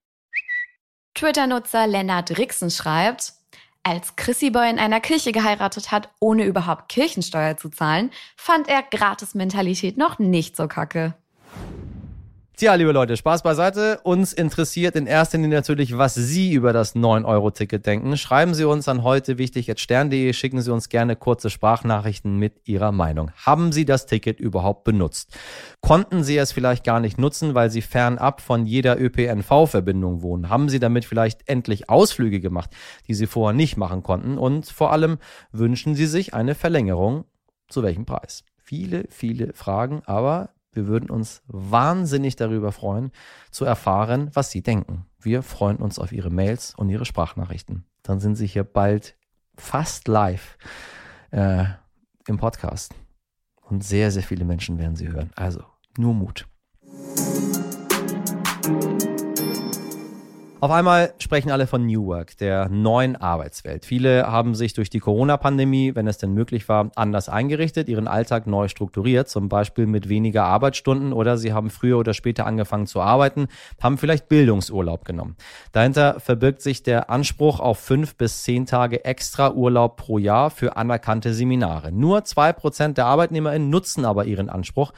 Twitter-Nutzer 1.15 1.87
Lennart 1.87 2.39
Rixen 2.39 2.71
schreibt, 2.71 3.33
als 3.83 4.15
Chrissy 4.17 4.51
Boy 4.51 4.71
in 4.71 4.79
einer 4.79 5.01
Kirche 5.01 5.33
geheiratet 5.33 5.91
hat, 5.91 6.11
ohne 6.21 6.45
überhaupt 6.45 6.89
Kirchensteuer 6.89 7.57
zu 7.57 7.71
zahlen, 7.71 8.11
fand 8.37 8.69
er 8.69 8.83
Gratis-Mentalität 8.83 9.97
noch 9.97 10.19
nicht 10.19 10.57
so 10.57 10.69
kacke. 10.69 11.15
Tja, 12.61 12.75
liebe 12.75 12.93
Leute, 12.93 13.17
Spaß 13.17 13.43
beiseite. 13.43 14.01
Uns 14.03 14.35
interessiert 14.35 14.95
in 14.95 15.07
erster 15.07 15.39
Linie 15.39 15.57
natürlich, 15.57 15.97
was 15.97 16.15
Sie 16.15 16.53
über 16.53 16.75
das 16.75 16.95
9-Euro-Ticket 16.95 17.87
denken. 17.87 18.19
Schreiben 18.19 18.53
Sie 18.53 18.65
uns 18.65 18.87
an 18.87 19.03
heute 19.03 19.39
wichtig 19.39 19.73
stern.de, 19.81 20.35
schicken 20.35 20.61
Sie 20.61 20.71
uns 20.71 20.91
gerne 20.91 21.17
kurze 21.17 21.49
Sprachnachrichten 21.49 22.37
mit 22.37 22.69
Ihrer 22.69 22.93
Meinung. 22.93 23.31
Haben 23.47 23.73
Sie 23.73 23.87
das 23.87 24.05
Ticket 24.05 24.41
überhaupt 24.41 24.85
benutzt? 24.85 25.39
Konnten 25.81 26.23
Sie 26.23 26.37
es 26.37 26.53
vielleicht 26.53 26.85
gar 26.85 27.01
nicht 27.01 27.17
nutzen, 27.17 27.55
weil 27.55 27.71
Sie 27.71 27.81
fernab 27.81 28.43
von 28.43 28.67
jeder 28.67 29.01
ÖPNV-Verbindung 29.01 30.21
wohnen? 30.21 30.51
Haben 30.51 30.69
Sie 30.69 30.81
damit 30.81 31.07
vielleicht 31.07 31.49
endlich 31.49 31.89
Ausflüge 31.89 32.41
gemacht, 32.41 32.69
die 33.09 33.15
Sie 33.15 33.27
vorher 33.27 33.57
nicht 33.57 33.79
machen 33.79 34.03
konnten? 34.03 34.37
Und 34.37 34.67
vor 34.67 34.93
allem 34.93 35.17
wünschen 35.51 35.95
Sie 35.95 36.05
sich 36.05 36.35
eine 36.35 36.55
Verlängerung? 36.55 37.25
Zu 37.69 37.83
welchem 37.83 38.05
Preis? 38.05 38.45
Viele, 38.59 39.07
viele 39.09 39.55
Fragen, 39.55 40.03
aber 40.05 40.51
wir 40.73 40.87
würden 40.87 41.11
uns 41.11 41.43
wahnsinnig 41.47 42.37
darüber 42.37 42.73
freuen, 42.73 43.11
zu 43.51 43.65
erfahren, 43.65 44.31
was 44.35 44.51
Sie 44.51 44.63
denken. 44.63 45.07
Wir 45.19 45.43
freuen 45.43 45.77
uns 45.77 45.99
auf 45.99 46.13
Ihre 46.13 46.31
Mails 46.31 46.75
und 46.75 46.89
Ihre 46.89 47.05
Sprachnachrichten. 47.05 47.85
Dann 48.03 48.21
sind 48.21 48.37
Sie 48.37 48.47
hier 48.47 48.65
bald 48.65 49.17
fast 49.57 50.09
live 50.09 50.57
äh, 51.31 51.65
im 52.27 52.39
Podcast. 52.39 52.95
Und 53.63 53.85
sehr, 53.85 54.11
sehr 54.11 54.23
viele 54.23 54.45
Menschen 54.45 54.79
werden 54.79 54.97
sie 54.97 55.09
hören. 55.09 55.31
Also 55.37 55.63
nur 55.97 56.15
Mut. 56.15 56.47
Auf 60.63 60.73
einmal 60.73 61.15
sprechen 61.17 61.51
alle 61.51 61.67
von 61.67 61.87
New 61.87 62.05
Work, 62.05 62.37
der 62.37 62.69
neuen 62.69 63.17
Arbeitswelt. 63.17 63.87
Viele 63.87 64.31
haben 64.31 64.55
sich 64.55 64.75
durch 64.75 64.91
die 64.91 64.99
Corona-Pandemie, 64.99 65.95
wenn 65.95 66.07
es 66.07 66.19
denn 66.19 66.35
möglich 66.35 66.69
war, 66.69 66.91
anders 66.97 67.31
eingerichtet, 67.31 67.89
ihren 67.89 68.07
Alltag 68.07 68.47
neu 68.47 68.69
strukturiert, 68.69 69.31
zum 69.31 69.49
Beispiel 69.49 69.87
mit 69.87 70.11
weniger 70.11 70.45
Arbeitsstunden 70.45 71.15
oder 71.15 71.39
sie 71.39 71.55
haben 71.55 71.71
früher 71.71 71.97
oder 71.97 72.13
später 72.13 72.45
angefangen 72.45 72.87
zu 72.87 73.01
arbeiten, 73.01 73.49
haben 73.81 73.97
vielleicht 73.97 74.29
Bildungsurlaub 74.29 75.07
genommen. 75.07 75.37
Dahinter 75.73 76.21
verbirgt 76.21 76.61
sich 76.61 76.83
der 76.83 77.09
Anspruch 77.09 77.59
auf 77.59 77.79
fünf 77.79 78.17
bis 78.17 78.43
zehn 78.43 78.67
Tage 78.67 79.07
extra 79.07 79.55
Urlaub 79.55 79.97
pro 79.97 80.19
Jahr 80.19 80.51
für 80.51 80.77
anerkannte 80.77 81.33
Seminare. 81.33 81.91
Nur 81.91 82.25
zwei 82.25 82.53
Prozent 82.53 82.99
der 82.99 83.07
ArbeitnehmerInnen 83.07 83.71
nutzen 83.71 84.05
aber 84.05 84.27
ihren 84.27 84.51
Anspruch. 84.51 84.93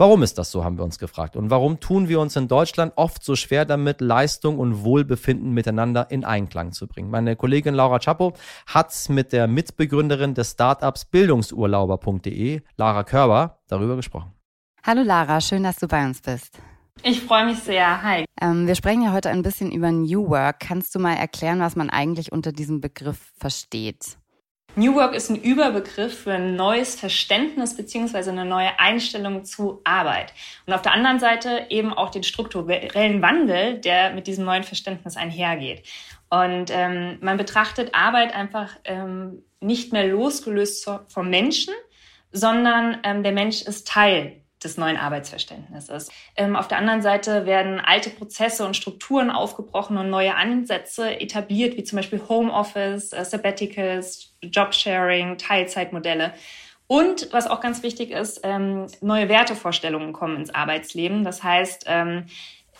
Warum 0.00 0.22
ist 0.22 0.38
das 0.38 0.50
so, 0.50 0.64
haben 0.64 0.78
wir 0.78 0.84
uns 0.84 0.98
gefragt. 0.98 1.36
Und 1.36 1.50
warum 1.50 1.78
tun 1.78 2.08
wir 2.08 2.20
uns 2.20 2.34
in 2.34 2.48
Deutschland 2.48 2.94
oft 2.96 3.22
so 3.22 3.36
schwer 3.36 3.66
damit, 3.66 4.00
Leistung 4.00 4.58
und 4.58 4.82
Wohlbefinden 4.82 5.52
miteinander 5.52 6.10
in 6.10 6.24
Einklang 6.24 6.72
zu 6.72 6.86
bringen? 6.86 7.10
Meine 7.10 7.36
Kollegin 7.36 7.74
Laura 7.74 7.98
Chapo 7.98 8.32
hat 8.66 8.94
mit 9.10 9.34
der 9.34 9.46
Mitbegründerin 9.46 10.32
des 10.32 10.52
Startups 10.52 11.04
Bildungsurlauber.de, 11.04 12.62
Lara 12.78 13.04
Körber, 13.04 13.58
darüber 13.68 13.96
gesprochen. 13.96 14.32
Hallo 14.82 15.02
Lara, 15.02 15.38
schön, 15.42 15.64
dass 15.64 15.76
du 15.76 15.86
bei 15.86 16.02
uns 16.02 16.22
bist. 16.22 16.58
Ich 17.02 17.20
freue 17.20 17.44
mich 17.44 17.58
sehr. 17.58 18.02
Hi. 18.02 18.24
Ähm, 18.40 18.66
wir 18.66 18.76
sprechen 18.76 19.02
ja 19.02 19.12
heute 19.12 19.28
ein 19.28 19.42
bisschen 19.42 19.70
über 19.70 19.92
New 19.92 20.30
Work. 20.30 20.60
Kannst 20.60 20.94
du 20.94 20.98
mal 20.98 21.12
erklären, 21.12 21.60
was 21.60 21.76
man 21.76 21.90
eigentlich 21.90 22.32
unter 22.32 22.52
diesem 22.52 22.80
Begriff 22.80 23.32
versteht? 23.38 24.16
New 24.76 24.94
Work 24.94 25.14
ist 25.14 25.30
ein 25.30 25.42
Überbegriff 25.42 26.20
für 26.20 26.32
ein 26.32 26.54
neues 26.54 26.94
Verständnis 26.94 27.76
beziehungsweise 27.76 28.30
eine 28.30 28.44
neue 28.44 28.78
Einstellung 28.78 29.44
zu 29.44 29.80
Arbeit. 29.82 30.32
Und 30.64 30.72
auf 30.72 30.82
der 30.82 30.92
anderen 30.92 31.18
Seite 31.18 31.66
eben 31.70 31.92
auch 31.92 32.10
den 32.10 32.22
strukturellen 32.22 33.20
Wandel, 33.20 33.78
der 33.80 34.12
mit 34.12 34.28
diesem 34.28 34.44
neuen 34.44 34.62
Verständnis 34.62 35.16
einhergeht. 35.16 35.82
Und 36.28 36.70
ähm, 36.70 37.18
man 37.20 37.36
betrachtet 37.36 37.94
Arbeit 37.94 38.32
einfach 38.32 38.76
ähm, 38.84 39.42
nicht 39.60 39.92
mehr 39.92 40.06
losgelöst 40.06 40.88
vom 41.08 41.28
Menschen, 41.28 41.74
sondern 42.30 42.98
ähm, 43.02 43.24
der 43.24 43.32
Mensch 43.32 43.62
ist 43.62 43.88
Teil 43.88 44.40
des 44.62 44.76
neuen 44.76 44.96
Arbeitsverständnisses. 44.96 46.10
Ähm, 46.36 46.56
auf 46.56 46.68
der 46.68 46.78
anderen 46.78 47.02
Seite 47.02 47.46
werden 47.46 47.80
alte 47.80 48.10
Prozesse 48.10 48.66
und 48.66 48.76
Strukturen 48.76 49.30
aufgebrochen 49.30 49.96
und 49.96 50.10
neue 50.10 50.34
Ansätze 50.34 51.20
etabliert, 51.20 51.76
wie 51.76 51.84
zum 51.84 51.96
Beispiel 51.96 52.20
Homeoffice, 52.28 53.12
äh, 53.12 53.24
Sabbaticals, 53.24 54.34
Jobsharing, 54.42 55.38
Teilzeitmodelle. 55.38 56.32
Und 56.86 57.32
was 57.32 57.46
auch 57.46 57.60
ganz 57.60 57.82
wichtig 57.82 58.10
ist, 58.10 58.40
ähm, 58.42 58.86
neue 59.00 59.28
Wertevorstellungen 59.28 60.12
kommen 60.12 60.36
ins 60.36 60.52
Arbeitsleben. 60.52 61.22
Das 61.22 61.42
heißt, 61.42 61.84
ähm, 61.86 62.26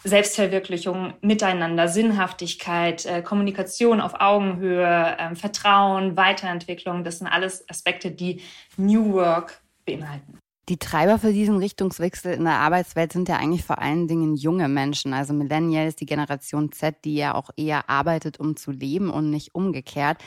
Selbstverwirklichung, 0.02 1.14
Miteinander, 1.20 1.86
Sinnhaftigkeit, 1.86 3.04
äh, 3.06 3.22
Kommunikation 3.22 4.00
auf 4.00 4.20
Augenhöhe, 4.20 5.16
ähm, 5.18 5.36
Vertrauen, 5.36 6.16
Weiterentwicklung, 6.16 7.04
das 7.04 7.18
sind 7.18 7.28
alles 7.28 7.68
Aspekte, 7.68 8.10
die 8.10 8.40
New 8.76 9.12
Work 9.12 9.60
beinhalten. 9.84 10.38
Die 10.68 10.78
Treiber 10.78 11.18
für 11.18 11.32
diesen 11.32 11.56
Richtungswechsel 11.56 12.32
in 12.32 12.44
der 12.44 12.54
Arbeitswelt 12.54 13.12
sind 13.12 13.28
ja 13.28 13.36
eigentlich 13.36 13.64
vor 13.64 13.80
allen 13.80 14.06
Dingen 14.06 14.36
junge 14.36 14.68
Menschen, 14.68 15.12
also 15.12 15.32
Millennials, 15.32 15.96
die 15.96 16.06
Generation 16.06 16.70
Z, 16.70 17.04
die 17.04 17.16
ja 17.16 17.34
auch 17.34 17.50
eher 17.56 17.90
arbeitet, 17.90 18.38
um 18.38 18.56
zu 18.56 18.70
leben 18.70 19.10
und 19.10 19.30
nicht 19.30 19.54
umgekehrt. 19.54 20.18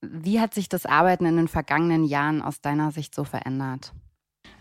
Wie 0.00 0.40
hat 0.40 0.52
sich 0.54 0.68
das 0.68 0.86
Arbeiten 0.86 1.26
in 1.26 1.36
den 1.36 1.48
vergangenen 1.48 2.04
Jahren 2.04 2.42
aus 2.42 2.60
deiner 2.60 2.90
Sicht 2.90 3.14
so 3.14 3.24
verändert? 3.24 3.92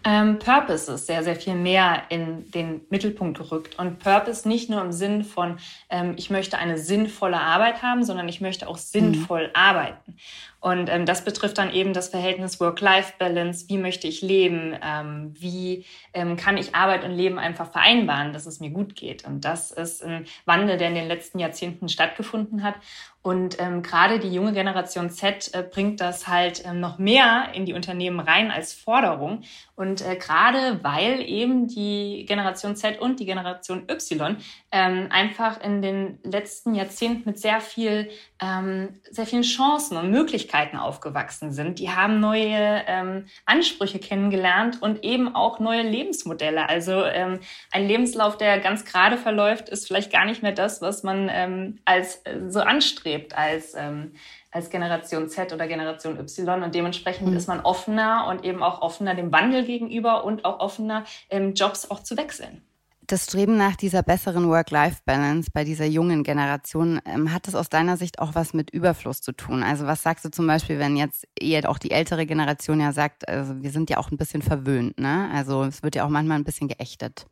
ähm, 0.06 0.39
Purpose 0.39 0.92
ist 0.92 1.08
sehr, 1.08 1.24
sehr 1.24 1.36
viel 1.36 1.56
mehr 1.56 2.03
in 2.10 2.50
den 2.51 2.82
Mittelpunkt 2.89 3.38
gerückt. 3.38 3.80
Und 3.80 4.00
Purpose 4.00 4.48
nicht 4.48 4.70
nur 4.70 4.82
im 4.82 4.92
Sinn 4.92 5.24
von, 5.24 5.58
ähm, 5.89 6.15
ich 6.18 6.30
möchte 6.30 6.58
eine 6.58 6.77
sinnvolle 6.77 7.39
Arbeit 7.39 7.82
haben, 7.82 8.03
sondern 8.03 8.27
ich 8.27 8.42
möchte 8.42 8.68
auch 8.68 8.77
sinnvoll 8.77 9.48
mhm. 9.48 9.56
arbeiten. 9.56 10.18
Und 10.63 10.89
ähm, 10.89 11.05
das 11.05 11.25
betrifft 11.25 11.58
dann 11.58 11.74
eben 11.74 11.91
das 11.91 12.08
Verhältnis 12.08 12.62
Work-Life-Balance. 12.62 13.65
Wie 13.67 13.77
möchte 13.77 14.08
ich 14.08 14.22
leben? 14.22 14.74
Ähm, 14.82 15.34
wie 15.38 15.84
ähm, 16.13 16.38
kann 16.38 16.55
ich 16.55 16.74
Arbeit 16.74 17.03
und 17.03 17.12
Leben 17.12 17.38
einfach 17.38 17.70
vereinbaren, 17.70 18.32
dass 18.32 18.46
es 18.46 18.62
mir 18.62 18.70
gut 18.70 18.96
geht? 18.96 19.25
Und 19.25 19.43
das 19.43 19.72
ist 19.72 20.01
ein 20.01 20.25
Wandel, 20.46 20.77
der 20.77 20.88
in 20.88 20.96
den 20.96 21.10
letzten 21.10 21.38
Jahrzehnten 21.39 21.89
stattgefunden 21.89 22.63
hat. 22.63 22.75
Und 23.24 23.58
ähm, 23.60 23.84
gerade 23.84 24.20
die 24.20 24.34
junge 24.34 24.51
Generation 24.51 25.10
Z 25.10 25.50
äh, 25.53 25.63
bringt 25.63 26.01
das 26.01 26.27
halt 26.27 26.65
ähm, 26.65 26.82
noch 26.82 26.98
mehr 26.98 27.50
in 27.53 27.65
die 27.65 27.74
Unternehmen 27.74 28.20
rein 28.20 28.51
als 28.51 28.74
Forderung. 28.74 29.43
Und 29.75 30.05
äh, 30.05 30.17
gerade 30.17 30.84
weil 30.84 31.22
eben 31.22 31.67
die 31.67 32.25
Generation 32.27 32.75
Z 32.75 33.00
und 33.00 33.22
die 33.22 33.25
Generation 33.25 33.88
Y 33.89 34.38
ähm, 34.72 35.08
einfach 35.10 35.62
in 35.62 35.82
den 35.82 36.20
letzten 36.24 36.75
Jahrzehnten 36.75 37.29
mit 37.29 37.39
sehr 37.39 37.62
viel, 37.62 38.10
ähm, 38.43 39.00
sehr 39.09 39.25
vielen 39.25 39.43
Chancen 39.43 39.95
und 39.95 40.12
Möglichkeiten 40.12 40.77
aufgewachsen 40.77 41.53
sind. 41.53 41.79
Die 41.79 41.91
haben 41.91 42.19
neue 42.19 42.83
ähm, 42.88 43.25
Ansprüche 43.45 44.00
kennengelernt 44.00 44.81
und 44.81 45.03
eben 45.03 45.33
auch 45.33 45.59
neue 45.59 45.83
Lebensmodelle. 45.83 46.67
Also 46.67 47.03
ähm, 47.03 47.39
ein 47.71 47.88
Lebenslauf, 47.88 48.38
der 48.38 48.59
ganz 48.59 48.85
gerade 48.85 49.17
verläuft, 49.17 49.69
ist 49.69 49.88
vielleicht 49.88 50.12
gar 50.12 50.25
nicht 50.25 50.43
mehr 50.43 50.51
das, 50.51 50.81
was 50.81 51.03
man 51.03 51.29
ähm, 51.31 51.79
als 51.85 52.17
äh, 52.25 52.50
so 52.50 52.59
anstrebt 52.59 53.13
strebt 53.13 53.38
als, 53.38 53.73
ähm, 53.75 54.13
als 54.51 54.69
Generation 54.69 55.29
Z 55.29 55.53
oder 55.53 55.67
Generation 55.67 56.19
Y. 56.19 56.63
Und 56.63 56.75
dementsprechend 56.75 57.29
mhm. 57.29 57.38
ist 57.38 57.47
man 57.47 57.62
offener 57.62 58.27
und 58.29 58.43
eben 58.43 58.63
auch 58.63 58.81
offener 58.81 59.15
dem 59.15 59.31
Wandel 59.31 59.65
gegenüber 59.65 60.23
und 60.23 60.45
auch 60.45 60.59
offener, 60.59 61.05
ähm, 61.29 61.53
Jobs 61.53 61.89
auch 61.89 62.01
zu 62.01 62.17
wechseln. 62.17 62.62
Das 63.05 63.25
Streben 63.25 63.57
nach 63.57 63.75
dieser 63.75 64.01
besseren 64.01 64.48
Work-Life-Balance 64.48 65.51
bei 65.53 65.65
dieser 65.65 65.86
jungen 65.86 66.24
Generation, 66.24 67.01
ähm, 67.05 67.33
hat 67.33 67.48
das 67.48 67.55
aus 67.55 67.67
deiner 67.67 67.98
Sicht 67.98 68.19
auch 68.19 68.33
was 68.33 68.53
mit 68.53 68.69
Überfluss 68.69 69.19
zu 69.19 69.33
tun? 69.33 69.62
Also 69.62 69.86
was 69.86 70.03
sagst 70.03 70.24
du 70.24 70.31
zum 70.31 70.48
Beispiel, 70.48 70.79
wenn 70.79 70.95
jetzt 70.95 71.27
eher 71.38 71.69
auch 71.69 71.79
die 71.79 71.91
ältere 71.91 72.25
Generation 72.25 72.79
ja 72.79 72.93
sagt, 72.93 73.27
also 73.27 73.62
wir 73.62 73.72
sind 73.72 73.89
ja 73.89 73.98
auch 73.98 74.10
ein 74.10 74.17
bisschen 74.17 74.41
verwöhnt, 74.41 75.00
ne? 75.00 75.29
Also 75.33 75.63
es 75.63 75.83
wird 75.83 75.95
ja 75.95 76.05
auch 76.05 76.10
manchmal 76.10 76.38
ein 76.38 76.45
bisschen 76.45 76.69
geächtet. 76.69 77.25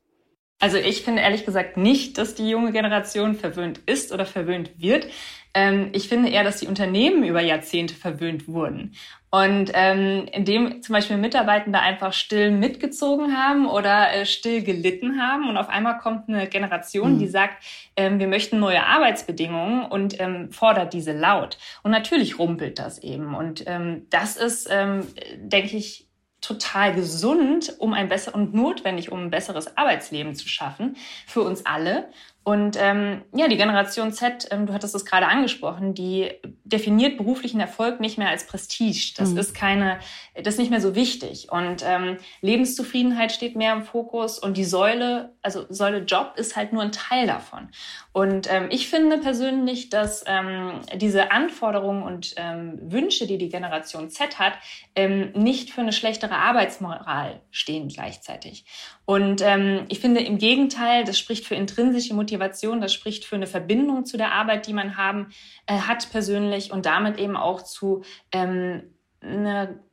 Also 0.60 0.78
ich 0.78 1.04
finde 1.04 1.24
ehrlich 1.24 1.46
gesagt 1.46 1.78
nicht, 1.78 2.18
dass 2.18 2.36
die 2.36 2.48
junge 2.50 2.72
Generation 2.72 3.34
verwöhnt 3.34 3.80
ist 3.88 4.12
oder 4.12 4.28
verwöhnt 4.28 4.72
wird. 4.78 5.08
Ähm, 5.54 5.90
ich 5.94 6.08
finde 6.08 6.30
eher, 6.30 6.44
dass 6.44 6.60
die 6.60 6.68
Unternehmen 6.68 7.24
über 7.24 7.42
Jahrzehnte 7.42 7.94
verwöhnt 7.94 8.48
wurden. 8.48 8.94
Und 9.34 9.72
ähm, 9.74 10.28
indem 10.34 10.82
zum 10.82 10.94
Beispiel 10.94 11.16
Mitarbeitende 11.16 11.80
einfach 11.80 12.12
still 12.12 12.52
mitgezogen 12.52 13.38
haben 13.38 13.66
oder 13.66 14.14
äh, 14.14 14.26
still 14.26 14.62
gelitten 14.62 15.22
haben 15.22 15.48
und 15.48 15.56
auf 15.56 15.70
einmal 15.70 16.00
kommt 16.00 16.28
eine 16.28 16.48
Generation, 16.48 17.14
mhm. 17.14 17.20
die 17.20 17.28
sagt, 17.28 17.64
ähm, 17.96 18.20
wir 18.20 18.28
möchten 18.28 18.60
neue 18.60 18.86
Arbeitsbedingungen 18.86 19.86
und 19.86 20.20
ähm, 20.20 20.52
fordert 20.52 20.92
diese 20.92 21.14
laut. 21.14 21.58
Und 21.82 21.92
natürlich 21.92 22.40
rumpelt 22.40 22.78
das 22.78 23.00
eben. 23.00 23.34
Und 23.34 23.64
ähm, 23.68 24.06
das 24.10 24.36
ist, 24.36 24.68
ähm, 24.70 25.08
denke 25.38 25.78
ich, 25.78 26.10
total 26.42 26.94
gesund, 26.94 27.76
um 27.78 27.94
ein 27.94 28.10
besser 28.10 28.36
und 28.36 28.54
notwendig, 28.54 29.12
um 29.12 29.22
ein 29.22 29.30
besseres 29.30 29.78
Arbeitsleben 29.78 30.36
zu 30.36 30.50
schaffen 30.50 30.98
für 31.28 31.42
uns 31.42 31.66
alle. 31.66 32.10
Und 32.44 32.76
ähm, 32.80 33.22
ja, 33.36 33.48
die 33.48 33.58
Generation 33.58 34.12
Z, 34.12 34.48
ähm, 34.50 34.66
du 34.66 34.74
hattest 34.74 34.96
es 34.96 35.06
gerade 35.06 35.28
angesprochen, 35.28 35.94
die 35.94 36.32
definiert 36.64 37.18
beruflichen 37.18 37.60
Erfolg 37.60 38.00
nicht 38.00 38.18
mehr 38.18 38.30
als 38.30 38.48
Prestige. 38.48 39.14
Das 39.16 39.30
mhm. 39.30 39.38
ist 39.38 39.54
keine, 39.54 40.00
das 40.34 40.56
ist 40.56 40.60
nicht 40.60 40.72
mehr 40.72 40.82
so 40.82 40.96
wichtig. 40.96 41.52
Und 41.52 41.84
ähm, 41.86 42.18
Lebenszufriedenheit 42.42 43.32
steht 43.32 43.56
mehr 43.56 43.74
im 43.74 43.84
Fokus 43.84 44.40
und 44.40 44.58
die 44.58 44.64
Säule, 44.64 45.36
also 45.44 45.66
Säule 45.70 46.00
Job 46.00 46.34
ist 46.36 46.56
halt 46.56 46.74
nur 46.74 46.82
ein 46.82 46.92
Teil 46.92 47.28
davon. 47.28 47.70
Und 48.12 48.52
ähm, 48.52 48.70
ich 48.72 48.90
finde 48.90 49.20
persönlich, 49.20 49.90
dass 49.90 50.24
ähm, 50.26 50.82
diese 50.96 51.32
Anforderungen 51.32 52.02
und 52.02 52.34
ähm, 52.38 52.80
Wünsche, 52.82 53.28
die 53.28 53.38
die 53.38 53.50
Generation 53.50 54.10
Z 54.10 54.40
hat, 54.40 54.54
ähm, 54.96 55.32
nicht 55.34 55.70
für 55.70 55.82
eine 55.82 55.94
schlechtere 55.94 56.36
Arbeitsmoral 56.36 57.42
stehen 57.52 57.88
gleichzeitig. 57.88 58.66
Und 59.06 59.42
ähm, 59.42 59.86
ich 59.90 60.00
finde 60.00 60.22
im 60.22 60.38
Gegenteil, 60.38 61.04
das 61.04 61.20
spricht 61.20 61.46
für 61.46 61.56
intrinsische 61.56 62.14
Motivation, 62.32 62.80
das 62.80 62.94
spricht 62.94 63.26
für 63.26 63.36
eine 63.36 63.46
Verbindung 63.46 64.06
zu 64.06 64.16
der 64.16 64.32
Arbeit, 64.32 64.66
die 64.66 64.74
man 64.74 64.96
haben 64.96 65.34
äh, 65.66 65.74
hat 65.74 66.10
persönlich 66.12 66.72
und 66.72 66.86
damit 66.86 67.20
eben 67.20 67.36
auch 67.36 67.62
zu 67.62 68.04
ähm, 68.32 68.84
eine 69.22 69.84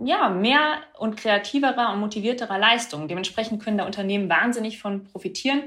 ja, 0.00 0.28
mehr 0.28 0.78
und 0.96 1.16
kreativerer 1.16 1.92
und 1.92 1.98
motivierterer 1.98 2.56
Leistung. 2.56 3.08
Dementsprechend 3.08 3.60
können 3.60 3.78
da 3.78 3.84
Unternehmen 3.84 4.28
wahnsinnig 4.28 4.78
von 4.78 5.02
profitieren. 5.02 5.64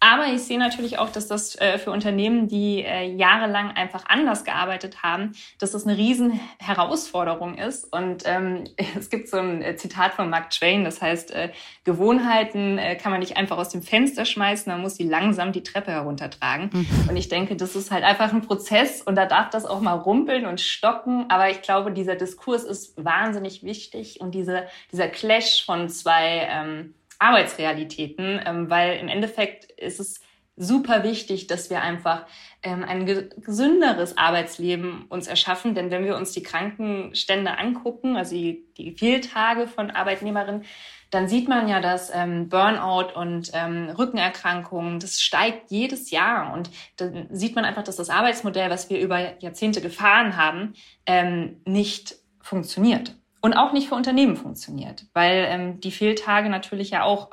Aber 0.00 0.28
ich 0.28 0.42
sehe 0.42 0.58
natürlich 0.58 0.98
auch, 0.98 1.10
dass 1.10 1.28
das 1.28 1.56
äh, 1.56 1.78
für 1.78 1.90
Unternehmen, 1.90 2.48
die 2.48 2.82
äh, 2.82 3.04
jahrelang 3.14 3.72
einfach 3.72 4.04
anders 4.08 4.44
gearbeitet 4.44 5.02
haben, 5.02 5.32
dass 5.58 5.72
das 5.72 5.86
eine 5.86 5.96
riesen 5.98 6.40
Herausforderung 6.58 7.58
ist. 7.58 7.92
Und 7.92 8.22
ähm, 8.24 8.64
es 8.98 9.10
gibt 9.10 9.28
so 9.28 9.36
ein 9.36 9.60
äh, 9.60 9.76
Zitat 9.76 10.14
von 10.14 10.30
Mark 10.30 10.50
Twain, 10.50 10.84
das 10.84 11.02
heißt, 11.02 11.32
äh, 11.32 11.50
Gewohnheiten 11.84 12.78
kann 13.02 13.10
man 13.10 13.20
nicht 13.20 13.36
einfach 13.36 13.58
aus 13.58 13.68
dem 13.70 13.82
Fenster 13.82 14.24
schmeißen, 14.24 14.70
man 14.72 14.80
muss 14.80 14.96
sie 14.96 15.04
langsam 15.04 15.52
die 15.52 15.62
Treppe 15.62 15.90
heruntertragen. 15.90 16.70
Mhm. 16.72 17.08
Und 17.08 17.16
ich 17.16 17.28
denke, 17.28 17.56
das 17.56 17.76
ist 17.76 17.90
halt 17.90 18.04
einfach 18.04 18.32
ein 18.32 18.42
Prozess 18.42 19.02
und 19.02 19.16
da 19.16 19.26
darf 19.26 19.50
das 19.50 19.66
auch 19.66 19.80
mal 19.80 19.94
rumpeln 19.94 20.46
und 20.46 20.60
stocken. 20.60 21.26
Aber 21.28 21.50
ich 21.50 21.62
glaube, 21.62 21.92
dieser 21.92 22.14
Diskurs 22.14 22.64
ist 22.64 23.02
wahnsinnig 23.02 23.62
wichtig 23.62 24.20
und 24.20 24.34
diese, 24.34 24.66
dieser 24.92 25.08
Clash 25.08 25.64
von 25.64 25.88
zwei 25.88 26.48
ähm, 26.50 26.94
Arbeitsrealitäten, 27.20 28.40
ähm, 28.44 28.70
weil 28.70 28.98
im 28.98 29.08
Endeffekt 29.08 29.64
ist 29.72 30.00
es 30.00 30.20
super 30.56 31.04
wichtig, 31.04 31.46
dass 31.46 31.70
wir 31.70 31.80
einfach 31.80 32.26
ähm, 32.62 32.84
ein 32.84 33.06
gesünderes 33.06 34.18
Arbeitsleben 34.18 35.06
uns 35.08 35.26
erschaffen. 35.26 35.74
Denn 35.74 35.90
wenn 35.90 36.04
wir 36.04 36.16
uns 36.16 36.32
die 36.32 36.42
Krankenstände 36.42 37.56
angucken, 37.56 38.16
also 38.16 38.34
die, 38.34 38.66
die 38.76 38.92
Fehltage 38.92 39.66
von 39.66 39.90
Arbeitnehmerinnen, 39.90 40.64
dann 41.10 41.28
sieht 41.28 41.48
man 41.48 41.66
ja, 41.66 41.80
dass 41.80 42.10
ähm, 42.14 42.48
Burnout 42.48 43.14
und 43.14 43.50
ähm, 43.54 43.90
Rückenerkrankungen, 43.98 45.00
das 45.00 45.20
steigt 45.20 45.70
jedes 45.70 46.10
Jahr. 46.10 46.52
Und 46.52 46.70
dann 46.98 47.26
sieht 47.30 47.54
man 47.54 47.64
einfach, 47.64 47.82
dass 47.82 47.96
das 47.96 48.10
Arbeitsmodell, 48.10 48.70
was 48.70 48.90
wir 48.90 49.00
über 49.00 49.40
Jahrzehnte 49.42 49.80
gefahren 49.80 50.36
haben, 50.36 50.74
ähm, 51.06 51.62
nicht 51.64 52.16
funktioniert 52.40 53.14
und 53.40 53.54
auch 53.54 53.72
nicht 53.72 53.88
für 53.88 53.94
Unternehmen 53.94 54.36
funktioniert, 54.36 55.06
weil 55.14 55.46
ähm, 55.48 55.80
die 55.80 55.90
Fehltage 55.90 56.48
natürlich 56.48 56.90
ja 56.90 57.04
auch 57.04 57.30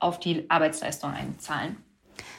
auf 0.00 0.18
die 0.18 0.50
Arbeitsleistung 0.50 1.12
einzahlen. 1.12 1.76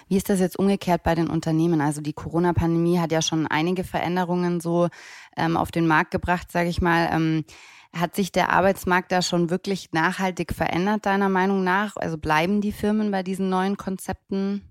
Wie 0.10 0.18
ist 0.18 0.30
das 0.30 0.40
jetzt 0.40 0.58
umgekehrt 0.58 1.04
bei 1.04 1.16
den 1.16 1.30
Unternehmen? 1.30 1.82
Also 1.82 2.02
die 2.02 2.14
Corona-Pandemie 2.14 3.00
hat 3.00 3.12
ja 3.12 3.22
schon 3.22 3.48
einige 3.48 3.84
Veränderungen 3.84 4.60
so 4.60 4.88
ähm, 5.36 5.58
auf 5.58 5.72
den 5.72 5.88
Markt 5.88 6.12
gebracht, 6.12 6.52
sage 6.52 6.70
ich 6.70 6.82
mal. 6.82 7.10
Ähm, 7.12 7.46
hat 7.94 8.16
sich 8.16 8.32
der 8.32 8.50
Arbeitsmarkt 8.50 9.12
da 9.12 9.22
schon 9.22 9.50
wirklich 9.50 9.92
nachhaltig 9.92 10.54
verändert, 10.54 11.06
deiner 11.06 11.30
Meinung 11.30 11.64
nach? 11.64 11.96
Also 11.96 12.18
bleiben 12.18 12.62
die 12.62 12.72
Firmen 12.72 13.12
bei 13.12 13.24
diesen 13.24 13.50
neuen 13.50 13.78
Konzepten? 13.78 14.70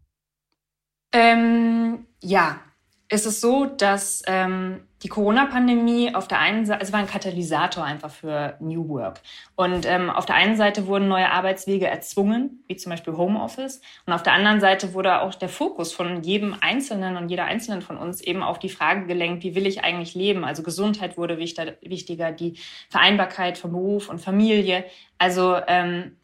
Ähm, 1.13 2.07
ja, 2.23 2.61
es 3.09 3.27
ist 3.27 3.41
so, 3.41 3.67
dass 3.67 4.23
ähm, 4.27 4.81
die 5.07 5.11
Corona-Pandemie 5.11 6.17
auf 6.17 6.27
der 6.27 6.41
einen 6.41 6.67
Seite, 6.67 6.83
es 6.83 6.93
war 6.93 6.99
ein 6.99 7.07
Katalysator 7.07 7.85
einfach 7.85 8.11
für 8.11 8.57
New 8.59 8.89
Work. 8.89 9.21
Und 9.55 9.87
ähm, 9.87 10.11
auf 10.11 10.27
der 10.27 10.35
einen 10.35 10.57
Seite 10.57 10.89
wurden 10.89 11.07
neue 11.07 11.31
Arbeitswege 11.31 11.87
erzwungen, 11.87 12.65
wie 12.67 12.75
zum 12.75 12.91
Beispiel 12.91 13.17
Homeoffice. 13.17 13.81
Und 14.05 14.13
auf 14.13 14.25
der 14.25 14.33
anderen 14.33 14.59
Seite 14.59 14.95
wurde 14.95 15.21
auch 15.21 15.37
der 15.37 15.49
Fokus 15.49 15.93
von 15.93 16.25
jedem 16.25 16.57
Einzelnen 16.61 17.17
und 17.17 17.29
jeder 17.29 17.45
Einzelnen 17.45 17.83
von 17.83 17.99
uns 17.99 18.21
eben 18.21 18.43
auf 18.43 18.59
die 18.59 18.69
Frage 18.69 19.07
gelenkt, 19.07 19.45
wie 19.45 19.55
will 19.55 19.69
ich 19.69 19.85
eigentlich 19.85 20.17
leben? 20.17 20.45
Also 20.45 20.65
Gesundheit 20.65 21.17
wurde 21.17 21.39
wichtiger, 21.39 22.33
die 22.33 22.59
Vereinbarkeit 22.91 23.59
von 23.59 23.71
Beruf 23.71 24.09
und 24.09 24.19
Familie. 24.19 24.87
Also 25.19 25.57
ähm, 25.69 26.17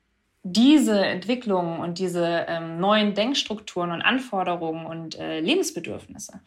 diese 0.42 1.06
Entwicklungen 1.06 1.78
und 1.78 2.00
diese 2.00 2.46
ähm, 2.48 2.80
neuen 2.80 3.14
Denkstrukturen 3.14 3.92
und 3.92 4.02
Anforderungen 4.02 4.86
und 4.86 5.16
äh, 5.20 5.38
Lebensbedürfnisse 5.38 6.40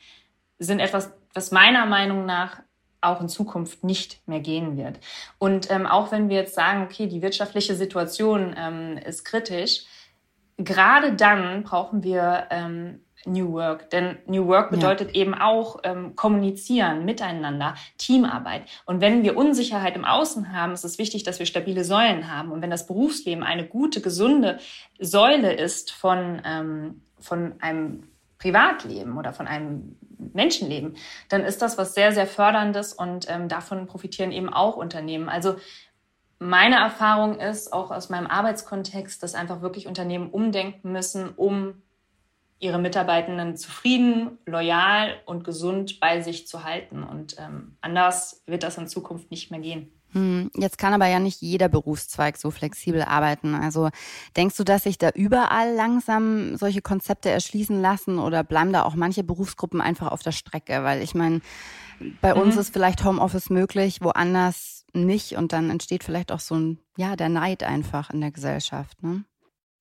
sind 0.59 0.79
etwas, 0.79 1.11
was 1.35 1.51
meiner 1.51 1.85
Meinung 1.85 2.25
nach 2.25 2.61
auch 3.01 3.21
in 3.21 3.29
Zukunft 3.29 3.83
nicht 3.83 4.27
mehr 4.27 4.39
gehen 4.39 4.77
wird. 4.77 4.99
Und 5.37 5.69
ähm, 5.69 5.85
auch 5.85 6.11
wenn 6.11 6.29
wir 6.29 6.37
jetzt 6.37 6.55
sagen, 6.55 6.83
okay, 6.83 7.05
die 7.07 7.21
wirtschaftliche 7.21 7.75
Situation 7.75 8.55
ähm, 8.57 8.97
ist 8.97 9.25
kritisch, 9.25 9.83
gerade 10.57 11.13
dann 11.13 11.63
brauchen 11.63 12.03
wir 12.03 12.47
ähm, 12.49 13.01
New 13.25 13.53
Work. 13.53 13.89
Denn 13.89 14.17
New 14.27 14.47
Work 14.47 14.71
bedeutet 14.71 15.15
ja. 15.15 15.21
eben 15.21 15.33
auch 15.33 15.79
ähm, 15.83 16.15
kommunizieren, 16.15 17.05
miteinander, 17.05 17.75
Teamarbeit. 17.97 18.63
Und 18.85 19.01
wenn 19.01 19.23
wir 19.23 19.37
Unsicherheit 19.37 19.95
im 19.95 20.05
Außen 20.05 20.53
haben, 20.53 20.73
ist 20.73 20.85
es 20.85 20.97
wichtig, 20.97 21.23
dass 21.23 21.39
wir 21.39 21.45
stabile 21.45 21.83
Säulen 21.83 22.31
haben. 22.31 22.51
Und 22.51 22.61
wenn 22.61 22.69
das 22.69 22.87
Berufsleben 22.87 23.43
eine 23.43 23.67
gute, 23.67 24.01
gesunde 24.01 24.59
Säule 24.99 25.53
ist 25.53 25.91
von, 25.91 26.41
ähm, 26.45 27.01
von 27.19 27.55
einem 27.61 28.03
Privatleben 28.37 29.17
oder 29.17 29.33
von 29.33 29.47
einem 29.47 29.97
Menschenleben, 30.35 30.95
dann 31.29 31.43
ist 31.43 31.61
das 31.61 31.77
was 31.77 31.95
sehr, 31.95 32.11
sehr 32.11 32.27
förderndes 32.27 32.93
und 32.93 33.25
ähm, 33.29 33.47
davon 33.47 33.87
profitieren 33.87 34.31
eben 34.31 34.51
auch 34.51 34.77
Unternehmen. 34.77 35.29
Also 35.29 35.55
meine 36.39 36.75
Erfahrung 36.75 37.39
ist 37.39 37.71
auch 37.73 37.91
aus 37.91 38.09
meinem 38.09 38.27
Arbeitskontext, 38.27 39.23
dass 39.23 39.35
einfach 39.35 39.61
wirklich 39.61 39.87
Unternehmen 39.87 40.29
umdenken 40.29 40.91
müssen, 40.91 41.29
um 41.29 41.81
ihre 42.59 42.79
Mitarbeitenden 42.79 43.57
zufrieden, 43.57 44.37
loyal 44.45 45.15
und 45.25 45.43
gesund 45.43 45.99
bei 45.99 46.21
sich 46.21 46.47
zu 46.47 46.63
halten. 46.63 47.03
Und 47.03 47.37
ähm, 47.39 47.77
anders 47.81 48.43
wird 48.45 48.63
das 48.63 48.77
in 48.77 48.87
Zukunft 48.87 49.31
nicht 49.31 49.51
mehr 49.51 49.59
gehen. 49.59 49.94
Hm, 50.11 50.49
jetzt 50.55 50.77
kann 50.77 50.93
aber 50.93 51.07
ja 51.07 51.19
nicht 51.19 51.41
jeder 51.41 51.67
Berufszweig 51.67 52.37
so 52.37 52.51
flexibel 52.51 53.01
arbeiten. 53.03 53.53
Also 53.53 53.89
denkst 54.37 54.55
du, 54.57 54.63
dass 54.63 54.83
sich 54.83 54.97
da 54.97 55.09
überall 55.09 55.73
langsam 55.73 56.55
solche 56.57 56.81
Konzepte 56.81 57.29
erschließen 57.29 57.81
lassen 57.81 58.19
oder 58.19 58.43
bleiben 58.43 58.71
da 58.71 58.83
auch 58.83 58.95
manche 58.95 59.23
Berufsgruppen 59.23 59.81
einfach 59.81 60.11
auf 60.11 60.23
der 60.23 60.31
Strecke? 60.31 60.83
Weil 60.83 61.01
ich 61.01 61.15
meine, 61.15 61.41
bei 62.21 62.33
mhm. 62.33 62.41
uns 62.41 62.57
ist 62.57 62.73
vielleicht 62.73 63.03
Homeoffice 63.03 63.49
möglich, 63.49 64.01
woanders 64.01 64.85
nicht 64.93 65.33
und 65.33 65.53
dann 65.53 65.69
entsteht 65.69 66.03
vielleicht 66.03 66.31
auch 66.31 66.39
so 66.39 66.55
ein, 66.55 66.79
ja, 66.97 67.15
der 67.15 67.29
Neid 67.29 67.63
einfach 67.63 68.09
in 68.09 68.21
der 68.21 68.31
Gesellschaft. 68.31 69.03
Ne? 69.03 69.25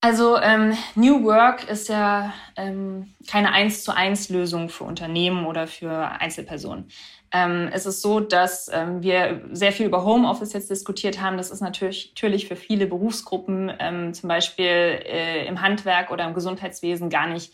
Also 0.05 0.39
ähm, 0.39 0.77
New 0.97 1.25
Work 1.25 1.67
ist 1.67 1.89
ja 1.89 2.35
ähm, 2.57 3.15
keine 3.27 3.53
eins 3.53 3.85
zu 3.85 3.97
eins 3.97 4.29
Lösung 4.29 4.69
für 4.69 4.85
Unternehmen 4.85 5.47
oder 5.47 5.67
für 5.67 6.11
Einzelpersonen. 6.21 6.91
Ähm, 7.35 7.69
es 7.73 7.85
ist 7.85 8.01
so, 8.01 8.21
dass 8.21 8.71
ähm, 8.73 9.03
wir 9.03 9.43
sehr 9.51 9.73
viel 9.73 9.87
über 9.87 10.05
Homeoffice 10.05 10.53
jetzt 10.53 10.71
diskutiert 10.71 11.21
haben. 11.21 11.37
Das 11.37 11.51
ist 11.51 11.61
natürlich, 11.61 12.13
natürlich 12.15 12.47
für 12.47 12.55
viele 12.55 12.87
Berufsgruppen, 12.87 13.73
ähm, 13.81 14.15
zum 14.15 14.29
Beispiel 14.29 14.65
äh, 14.65 15.45
im 15.47 15.61
Handwerk 15.61 16.13
oder 16.13 16.25
im 16.27 16.33
Gesundheitswesen, 16.33 17.11
gar 17.11 17.27
nicht, 17.27 17.53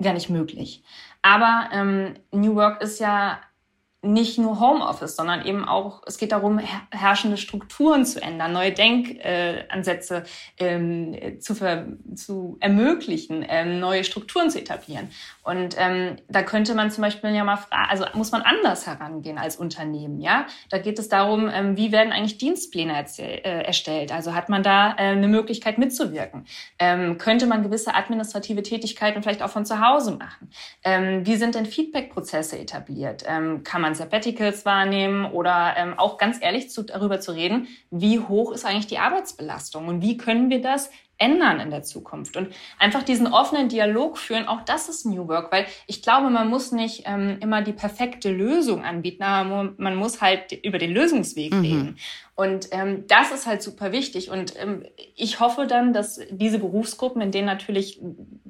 gar 0.00 0.12
nicht 0.12 0.30
möglich. 0.30 0.84
Aber 1.20 1.68
ähm, 1.72 2.14
New 2.30 2.54
Work 2.54 2.80
ist 2.80 3.00
ja 3.00 3.40
nicht 4.00 4.38
nur 4.38 4.60
Homeoffice, 4.60 5.16
sondern 5.16 5.44
eben 5.44 5.64
auch, 5.64 6.02
es 6.06 6.18
geht 6.18 6.30
darum, 6.30 6.60
herrschende 6.92 7.36
Strukturen 7.36 8.06
zu 8.06 8.22
ändern, 8.22 8.52
neue 8.52 8.70
Denkansätze 8.70 10.22
ähm, 10.56 11.40
zu, 11.40 11.56
zu 12.14 12.56
ermöglichen, 12.60 13.44
ähm, 13.48 13.80
neue 13.80 14.04
Strukturen 14.04 14.50
zu 14.50 14.60
etablieren. 14.60 15.10
Und 15.42 15.74
ähm, 15.78 16.16
da 16.28 16.42
könnte 16.42 16.76
man 16.76 16.92
zum 16.92 17.02
Beispiel 17.02 17.34
ja 17.34 17.42
mal 17.42 17.56
fragen, 17.56 17.90
also 17.90 18.04
muss 18.14 18.30
man 18.30 18.42
anders 18.42 18.86
herangehen 18.86 19.36
als 19.36 19.56
Unternehmen, 19.56 20.20
ja? 20.20 20.46
Da 20.70 20.78
geht 20.78 21.00
es 21.00 21.08
darum, 21.08 21.50
ähm, 21.52 21.76
wie 21.76 21.90
werden 21.90 22.12
eigentlich 22.12 22.38
Dienstpläne 22.38 23.04
äh, 23.18 23.64
erstellt? 23.64 24.12
Also 24.12 24.32
hat 24.32 24.48
man 24.48 24.62
da 24.62 24.92
äh, 24.92 25.08
eine 25.08 25.26
Möglichkeit 25.26 25.76
mitzuwirken? 25.76 26.46
Ähm, 26.78 27.18
könnte 27.18 27.46
man 27.46 27.64
gewisse 27.64 27.96
administrative 27.96 28.62
Tätigkeiten 28.62 29.24
vielleicht 29.24 29.42
auch 29.42 29.50
von 29.50 29.66
zu 29.66 29.80
Hause 29.80 30.12
machen? 30.12 30.50
Ähm, 30.84 31.26
wie 31.26 31.34
sind 31.34 31.56
denn 31.56 31.66
Feedback-Prozesse 31.66 32.58
etabliert? 32.58 33.24
Ähm, 33.26 33.64
kann 33.64 33.82
man 33.82 33.87
man 33.88 33.94
Sabbaticals 33.94 34.64
wahrnehmen 34.64 35.24
oder 35.24 35.74
ähm, 35.76 35.98
auch 35.98 36.18
ganz 36.18 36.38
ehrlich 36.40 36.70
zu, 36.70 36.82
darüber 36.82 37.20
zu 37.20 37.32
reden, 37.32 37.68
wie 37.90 38.20
hoch 38.20 38.52
ist 38.52 38.66
eigentlich 38.66 38.86
die 38.86 38.98
Arbeitsbelastung 38.98 39.88
und 39.88 40.02
wie 40.02 40.16
können 40.16 40.50
wir 40.50 40.60
das 40.60 40.90
ändern 41.18 41.60
in 41.60 41.70
der 41.70 41.82
Zukunft 41.82 42.36
und 42.36 42.48
einfach 42.78 43.02
diesen 43.02 43.26
offenen 43.26 43.68
Dialog 43.68 44.18
führen, 44.18 44.46
auch 44.46 44.62
das 44.62 44.88
ist 44.88 45.04
New 45.04 45.28
Work, 45.28 45.52
weil 45.52 45.66
ich 45.86 46.02
glaube, 46.02 46.30
man 46.30 46.48
muss 46.48 46.72
nicht 46.72 47.02
ähm, 47.06 47.38
immer 47.40 47.62
die 47.62 47.72
perfekte 47.72 48.30
Lösung 48.30 48.84
anbieten, 48.84 49.24
aber 49.24 49.74
man 49.76 49.96
muss 49.96 50.20
halt 50.20 50.52
über 50.64 50.78
den 50.78 50.92
Lösungsweg 50.92 51.52
mhm. 51.52 51.60
reden. 51.60 51.98
Und 52.38 52.68
ähm, 52.70 53.04
das 53.08 53.32
ist 53.32 53.48
halt 53.48 53.62
super 53.62 53.90
wichtig. 53.90 54.30
Und 54.30 54.54
ähm, 54.60 54.84
ich 55.16 55.40
hoffe 55.40 55.66
dann, 55.66 55.92
dass 55.92 56.20
diese 56.30 56.60
Berufsgruppen, 56.60 57.20
in 57.20 57.32
denen 57.32 57.46
natürlich 57.46 58.00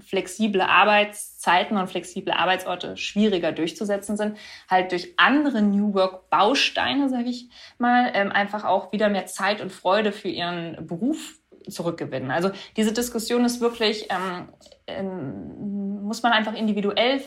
flexible 0.07 0.61
Arbeitszeiten 0.61 1.78
und 1.78 1.88
flexible 1.88 2.35
Arbeitsorte 2.35 2.98
schwieriger 2.98 3.50
durchzusetzen 3.50 4.18
sind, 4.18 4.37
halt 4.68 4.92
durch 4.92 5.14
andere 5.16 5.62
New 5.62 5.94
Work 5.94 6.28
Bausteine, 6.28 7.09
sage 7.09 7.31
ich 7.31 7.48
mal, 7.78 8.12
ähm, 8.12 8.31
einfach 8.31 8.64
auch 8.64 8.92
wieder 8.92 9.09
mehr 9.09 9.24
Zeit 9.24 9.62
und 9.62 9.72
Freude 9.72 10.12
für 10.12 10.28
ihren 10.28 10.87
Beruf 10.87 11.38
zurückgewinnen. 11.70 12.31
Also 12.31 12.50
diese 12.76 12.92
Diskussion 12.92 13.44
ist 13.44 13.61
wirklich, 13.61 14.09
ähm, 14.11 14.48
ähm, 14.87 16.02
muss 16.04 16.22
man 16.22 16.33
einfach 16.33 16.54
individuell 16.54 17.20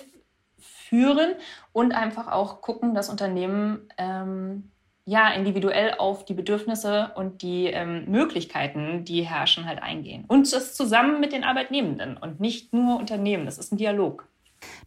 führen 0.60 1.36
und 1.71 1.93
einfach 1.93 2.27
auch 2.27 2.62
gucken, 2.62 2.93
dass 2.93 3.10
Unternehmen 3.10 3.89
ähm, 3.97 4.71
ja 5.06 5.30
individuell 5.30 5.95
auf 5.97 6.25
die 6.25 6.34
Bedürfnisse 6.34 7.12
und 7.15 7.41
die 7.41 7.67
ähm, 7.67 8.06
Möglichkeiten, 8.10 9.04
die 9.06 9.23
herrschen, 9.23 9.65
halt 9.65 9.82
eingehen. 9.82 10.25
Und 10.27 10.51
das 10.54 10.75
zusammen 10.75 11.19
mit 11.19 11.34
den 11.34 11.43
Arbeitnehmenden 11.43 12.17
und 12.17 12.39
nicht 12.39 12.73
nur 12.73 12.97
Unternehmen. 12.97 13.45
Das 13.45 13.58
ist 13.58 13.71
ein 13.71 13.77
Dialog. 13.77 14.27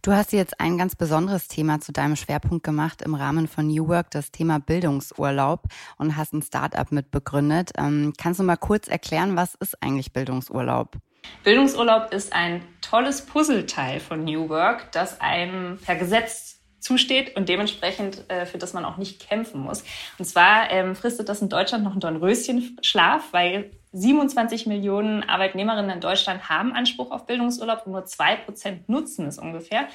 Du 0.02 0.12
hast 0.12 0.32
jetzt 0.32 0.60
ein 0.60 0.78
ganz 0.78 0.96
besonderes 0.96 1.48
Thema 1.48 1.80
zu 1.80 1.92
deinem 1.92 2.16
Schwerpunkt 2.16 2.64
gemacht 2.64 3.02
im 3.02 3.14
Rahmen 3.14 3.48
von 3.48 3.66
New 3.66 3.88
Work, 3.88 4.10
das 4.10 4.30
Thema 4.30 4.60
Bildungsurlaub 4.60 5.62
und 5.96 6.16
hast 6.16 6.32
ein 6.32 6.42
Startup 6.42 6.90
mitbegründet. 6.92 7.72
Ähm, 7.76 8.12
kannst 8.18 8.40
du 8.40 8.44
mal 8.44 8.56
kurz 8.56 8.88
erklären, 8.88 9.36
was 9.36 9.54
ist 9.54 9.82
eigentlich 9.82 10.12
Bildungsurlaub? 10.12 10.96
Bildungsurlaub 11.42 12.12
ist 12.12 12.32
ein 12.32 12.62
tolles 12.80 13.22
Puzzleteil 13.22 14.00
von 14.00 14.24
New 14.24 14.48
Work, 14.48 14.92
das 14.92 15.20
einem 15.20 15.78
per 15.78 15.96
Gesetz 15.96 16.53
zusteht 16.84 17.34
und 17.36 17.48
dementsprechend 17.48 18.28
äh, 18.28 18.46
für 18.46 18.58
das 18.58 18.74
man 18.74 18.84
auch 18.84 18.98
nicht 18.98 19.26
kämpfen 19.26 19.60
muss. 19.60 19.84
Und 20.18 20.26
zwar 20.26 20.70
ähm, 20.70 20.94
fristet 20.94 21.28
das 21.28 21.40
in 21.40 21.48
Deutschland 21.48 21.82
noch 21.82 21.92
einen 21.92 22.00
Dornröschenschlaf, 22.00 23.32
weil 23.32 23.70
27 23.92 24.66
Millionen 24.66 25.22
Arbeitnehmerinnen 25.22 25.90
in 25.90 26.00
Deutschland 26.00 26.48
haben 26.48 26.72
Anspruch 26.72 27.10
auf 27.10 27.26
Bildungsurlaub 27.26 27.86
und 27.86 27.92
nur 27.92 28.04
zwei 28.04 28.36
Prozent 28.36 28.88
nutzen 28.88 29.26
es 29.26 29.38
ungefähr. 29.38 29.88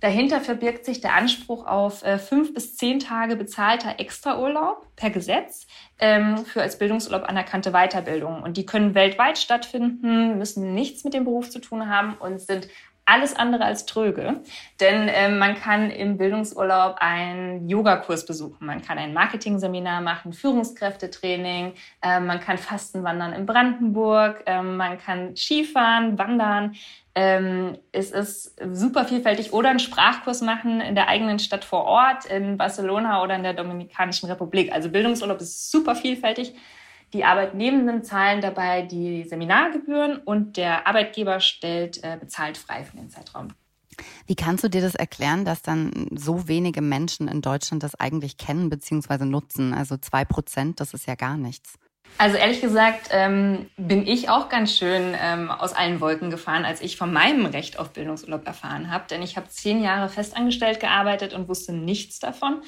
Dahinter 0.00 0.40
verbirgt 0.40 0.86
sich 0.86 1.02
der 1.02 1.14
Anspruch 1.14 1.66
auf 1.66 2.02
äh, 2.02 2.18
fünf 2.18 2.54
bis 2.54 2.76
zehn 2.76 3.00
Tage 3.00 3.36
bezahlter 3.36 3.96
Extraurlaub 3.98 4.86
per 4.96 5.10
Gesetz 5.10 5.66
ähm, 5.98 6.38
für 6.46 6.62
als 6.62 6.78
Bildungsurlaub 6.78 7.24
anerkannte 7.24 7.72
Weiterbildung. 7.72 8.42
Und 8.42 8.56
die 8.56 8.64
können 8.64 8.94
weltweit 8.94 9.36
stattfinden, 9.36 10.38
müssen 10.38 10.74
nichts 10.74 11.04
mit 11.04 11.12
dem 11.12 11.24
Beruf 11.24 11.50
zu 11.50 11.58
tun 11.58 11.88
haben 11.88 12.14
und 12.14 12.40
sind 12.40 12.68
alles 13.04 13.34
andere 13.34 13.64
als 13.64 13.86
tröge. 13.86 14.40
Denn 14.78 15.08
äh, 15.08 15.28
man 15.28 15.54
kann 15.56 15.90
im 15.90 16.16
Bildungsurlaub 16.16 16.96
einen 17.00 17.68
Yogakurs 17.68 18.24
besuchen, 18.24 18.66
man 18.66 18.82
kann 18.82 18.98
ein 18.98 19.12
Marketing-Seminar 19.12 20.00
machen, 20.00 20.32
Führungskräftetraining, 20.32 21.74
äh, 22.02 22.20
man 22.20 22.40
kann 22.40 22.58
Fastenwandern 22.58 23.32
in 23.32 23.46
Brandenburg, 23.46 24.42
äh, 24.46 24.62
man 24.62 24.98
kann 24.98 25.34
Skifahren, 25.36 26.18
wandern. 26.18 26.74
Ähm, 27.16 27.78
es 27.90 28.12
ist 28.12 28.56
super 28.72 29.04
vielfältig 29.04 29.52
oder 29.52 29.70
einen 29.70 29.80
Sprachkurs 29.80 30.42
machen 30.42 30.80
in 30.80 30.94
der 30.94 31.08
eigenen 31.08 31.40
Stadt 31.40 31.64
vor 31.64 31.84
Ort, 31.84 32.26
in 32.26 32.56
Barcelona 32.56 33.22
oder 33.22 33.34
in 33.34 33.42
der 33.42 33.54
Dominikanischen 33.54 34.28
Republik. 34.28 34.72
Also 34.72 34.90
Bildungsurlaub 34.90 35.40
ist 35.40 35.72
super 35.72 35.96
vielfältig. 35.96 36.54
Die 37.12 37.24
Arbeitnehmenden 37.24 38.04
zahlen 38.04 38.40
dabei 38.40 38.82
die 38.82 39.24
Seminargebühren 39.24 40.18
und 40.18 40.56
der 40.56 40.86
Arbeitgeber 40.86 41.40
stellt 41.40 42.02
äh, 42.04 42.16
bezahlt 42.18 42.56
frei 42.56 42.84
für 42.84 42.96
den 42.96 43.10
Zeitraum. 43.10 43.48
Wie 44.26 44.36
kannst 44.36 44.64
du 44.64 44.68
dir 44.68 44.80
das 44.80 44.94
erklären, 44.94 45.44
dass 45.44 45.62
dann 45.62 46.08
so 46.14 46.48
wenige 46.48 46.80
Menschen 46.80 47.28
in 47.28 47.42
Deutschland 47.42 47.82
das 47.82 47.94
eigentlich 47.94 48.36
kennen 48.36 48.70
bzw. 48.70 49.24
nutzen? 49.24 49.74
Also 49.74 49.96
zwei 49.96 50.24
Prozent, 50.24 50.80
das 50.80 50.94
ist 50.94 51.06
ja 51.06 51.16
gar 51.16 51.36
nichts. 51.36 51.74
Also 52.18 52.36
ehrlich 52.36 52.60
gesagt 52.60 53.08
ähm, 53.12 53.70
bin 53.76 54.06
ich 54.06 54.28
auch 54.28 54.48
ganz 54.48 54.76
schön 54.76 55.14
ähm, 55.20 55.50
aus 55.50 55.72
allen 55.72 56.00
Wolken 56.00 56.30
gefahren, 56.30 56.64
als 56.64 56.80
ich 56.80 56.96
von 56.96 57.12
meinem 57.12 57.46
Recht 57.46 57.78
auf 57.78 57.92
Bildungsurlaub 57.92 58.46
erfahren 58.46 58.90
habe. 58.90 59.04
Denn 59.08 59.22
ich 59.22 59.36
habe 59.36 59.48
zehn 59.48 59.82
Jahre 59.82 60.08
festangestellt 60.08 60.80
gearbeitet 60.80 61.34
und 61.34 61.48
wusste 61.48 61.72
nichts 61.72 62.18
davon. 62.18 62.62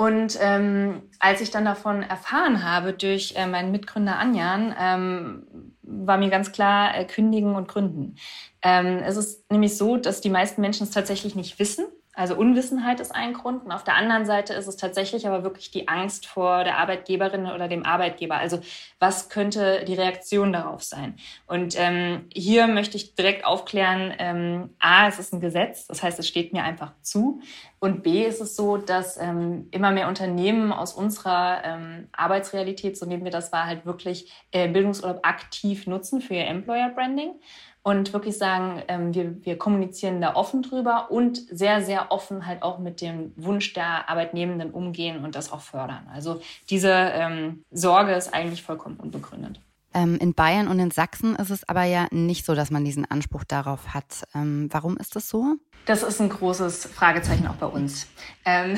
Und 0.00 0.38
ähm, 0.40 1.02
als 1.18 1.42
ich 1.42 1.50
dann 1.50 1.66
davon 1.66 2.02
erfahren 2.02 2.64
habe 2.64 2.94
durch 2.94 3.34
äh, 3.36 3.46
meinen 3.46 3.70
Mitgründer 3.70 4.18
Anjan, 4.18 4.74
ähm, 4.80 5.74
war 5.82 6.16
mir 6.16 6.30
ganz 6.30 6.52
klar, 6.52 6.96
äh, 6.96 7.04
kündigen 7.04 7.54
und 7.54 7.68
gründen. 7.68 8.16
Ähm, 8.62 9.02
es 9.04 9.18
ist 9.18 9.50
nämlich 9.52 9.76
so, 9.76 9.98
dass 9.98 10.22
die 10.22 10.30
meisten 10.30 10.62
Menschen 10.62 10.84
es 10.84 10.90
tatsächlich 10.90 11.34
nicht 11.34 11.58
wissen 11.58 11.84
also 12.14 12.36
Unwissenheit 12.36 12.98
ist 12.98 13.14
ein 13.14 13.34
Grund. 13.34 13.64
Und 13.64 13.72
auf 13.72 13.84
der 13.84 13.94
anderen 13.94 14.26
Seite 14.26 14.52
ist 14.54 14.66
es 14.66 14.76
tatsächlich 14.76 15.26
aber 15.26 15.44
wirklich 15.44 15.70
die 15.70 15.88
Angst 15.88 16.26
vor 16.26 16.64
der 16.64 16.78
Arbeitgeberin 16.78 17.46
oder 17.46 17.68
dem 17.68 17.84
Arbeitgeber. 17.84 18.36
Also 18.36 18.60
was 18.98 19.28
könnte 19.28 19.84
die 19.86 19.94
Reaktion 19.94 20.52
darauf 20.52 20.82
sein? 20.82 21.14
Und 21.46 21.74
ähm, 21.78 22.26
hier 22.32 22.66
möchte 22.66 22.96
ich 22.96 23.14
direkt 23.14 23.44
aufklären, 23.44 24.12
ähm, 24.18 24.70
a, 24.80 25.06
es 25.06 25.18
ist 25.18 25.32
ein 25.32 25.40
Gesetz, 25.40 25.86
das 25.86 26.02
heißt, 26.02 26.18
es 26.18 26.26
steht 26.26 26.52
mir 26.52 26.64
einfach 26.64 26.92
zu. 27.02 27.40
Und 27.78 28.02
b, 28.02 28.26
ist 28.26 28.40
es 28.40 28.56
so, 28.56 28.76
dass 28.76 29.16
ähm, 29.16 29.68
immer 29.70 29.90
mehr 29.90 30.08
Unternehmen 30.08 30.72
aus 30.72 30.92
unserer 30.92 31.62
ähm, 31.64 32.08
Arbeitsrealität, 32.12 32.98
so 32.98 33.06
nehmen 33.06 33.24
wir 33.24 33.30
das 33.30 33.52
wahr, 33.52 33.66
halt 33.66 33.86
wirklich 33.86 34.30
äh, 34.50 34.68
Bildungsurlaub 34.68 35.20
aktiv 35.22 35.86
nutzen 35.86 36.20
für 36.20 36.34
ihr 36.34 36.46
Employer 36.46 36.90
Branding 36.90 37.34
und 37.82 38.12
wirklich 38.12 38.36
sagen, 38.36 38.82
ähm, 38.88 39.14
wir, 39.14 39.44
wir 39.44 39.58
kommunizieren 39.58 40.20
da 40.20 40.34
offen 40.34 40.62
drüber 40.62 41.10
und 41.10 41.38
sehr, 41.50 41.82
sehr 41.82 42.12
offen 42.12 42.46
halt 42.46 42.62
auch 42.62 42.78
mit 42.78 43.00
dem 43.00 43.32
Wunsch 43.36 43.72
der 43.72 44.08
Arbeitnehmenden 44.08 44.70
umgehen 44.70 45.24
und 45.24 45.34
das 45.34 45.52
auch 45.52 45.60
fördern. 45.60 46.06
Also 46.12 46.40
diese 46.68 46.90
ähm, 46.90 47.64
Sorge 47.70 48.12
ist 48.12 48.34
eigentlich 48.34 48.62
vollkommen 48.62 48.96
unbegründet. 48.96 49.60
Ähm, 49.92 50.18
in 50.20 50.34
Bayern 50.34 50.68
und 50.68 50.78
in 50.78 50.90
Sachsen 50.90 51.34
ist 51.36 51.50
es 51.50 51.68
aber 51.68 51.84
ja 51.84 52.06
nicht 52.12 52.44
so, 52.44 52.54
dass 52.54 52.70
man 52.70 52.84
diesen 52.84 53.10
Anspruch 53.10 53.44
darauf 53.44 53.88
hat. 53.88 54.24
Ähm, 54.34 54.68
warum 54.70 54.96
ist 54.96 55.16
das 55.16 55.28
so? 55.28 55.56
Das 55.86 56.02
ist 56.02 56.20
ein 56.20 56.28
großes 56.28 56.86
Fragezeichen 56.86 57.46
auch 57.46 57.54
bei 57.54 57.66
uns. 57.66 58.06
Ähm, 58.44 58.76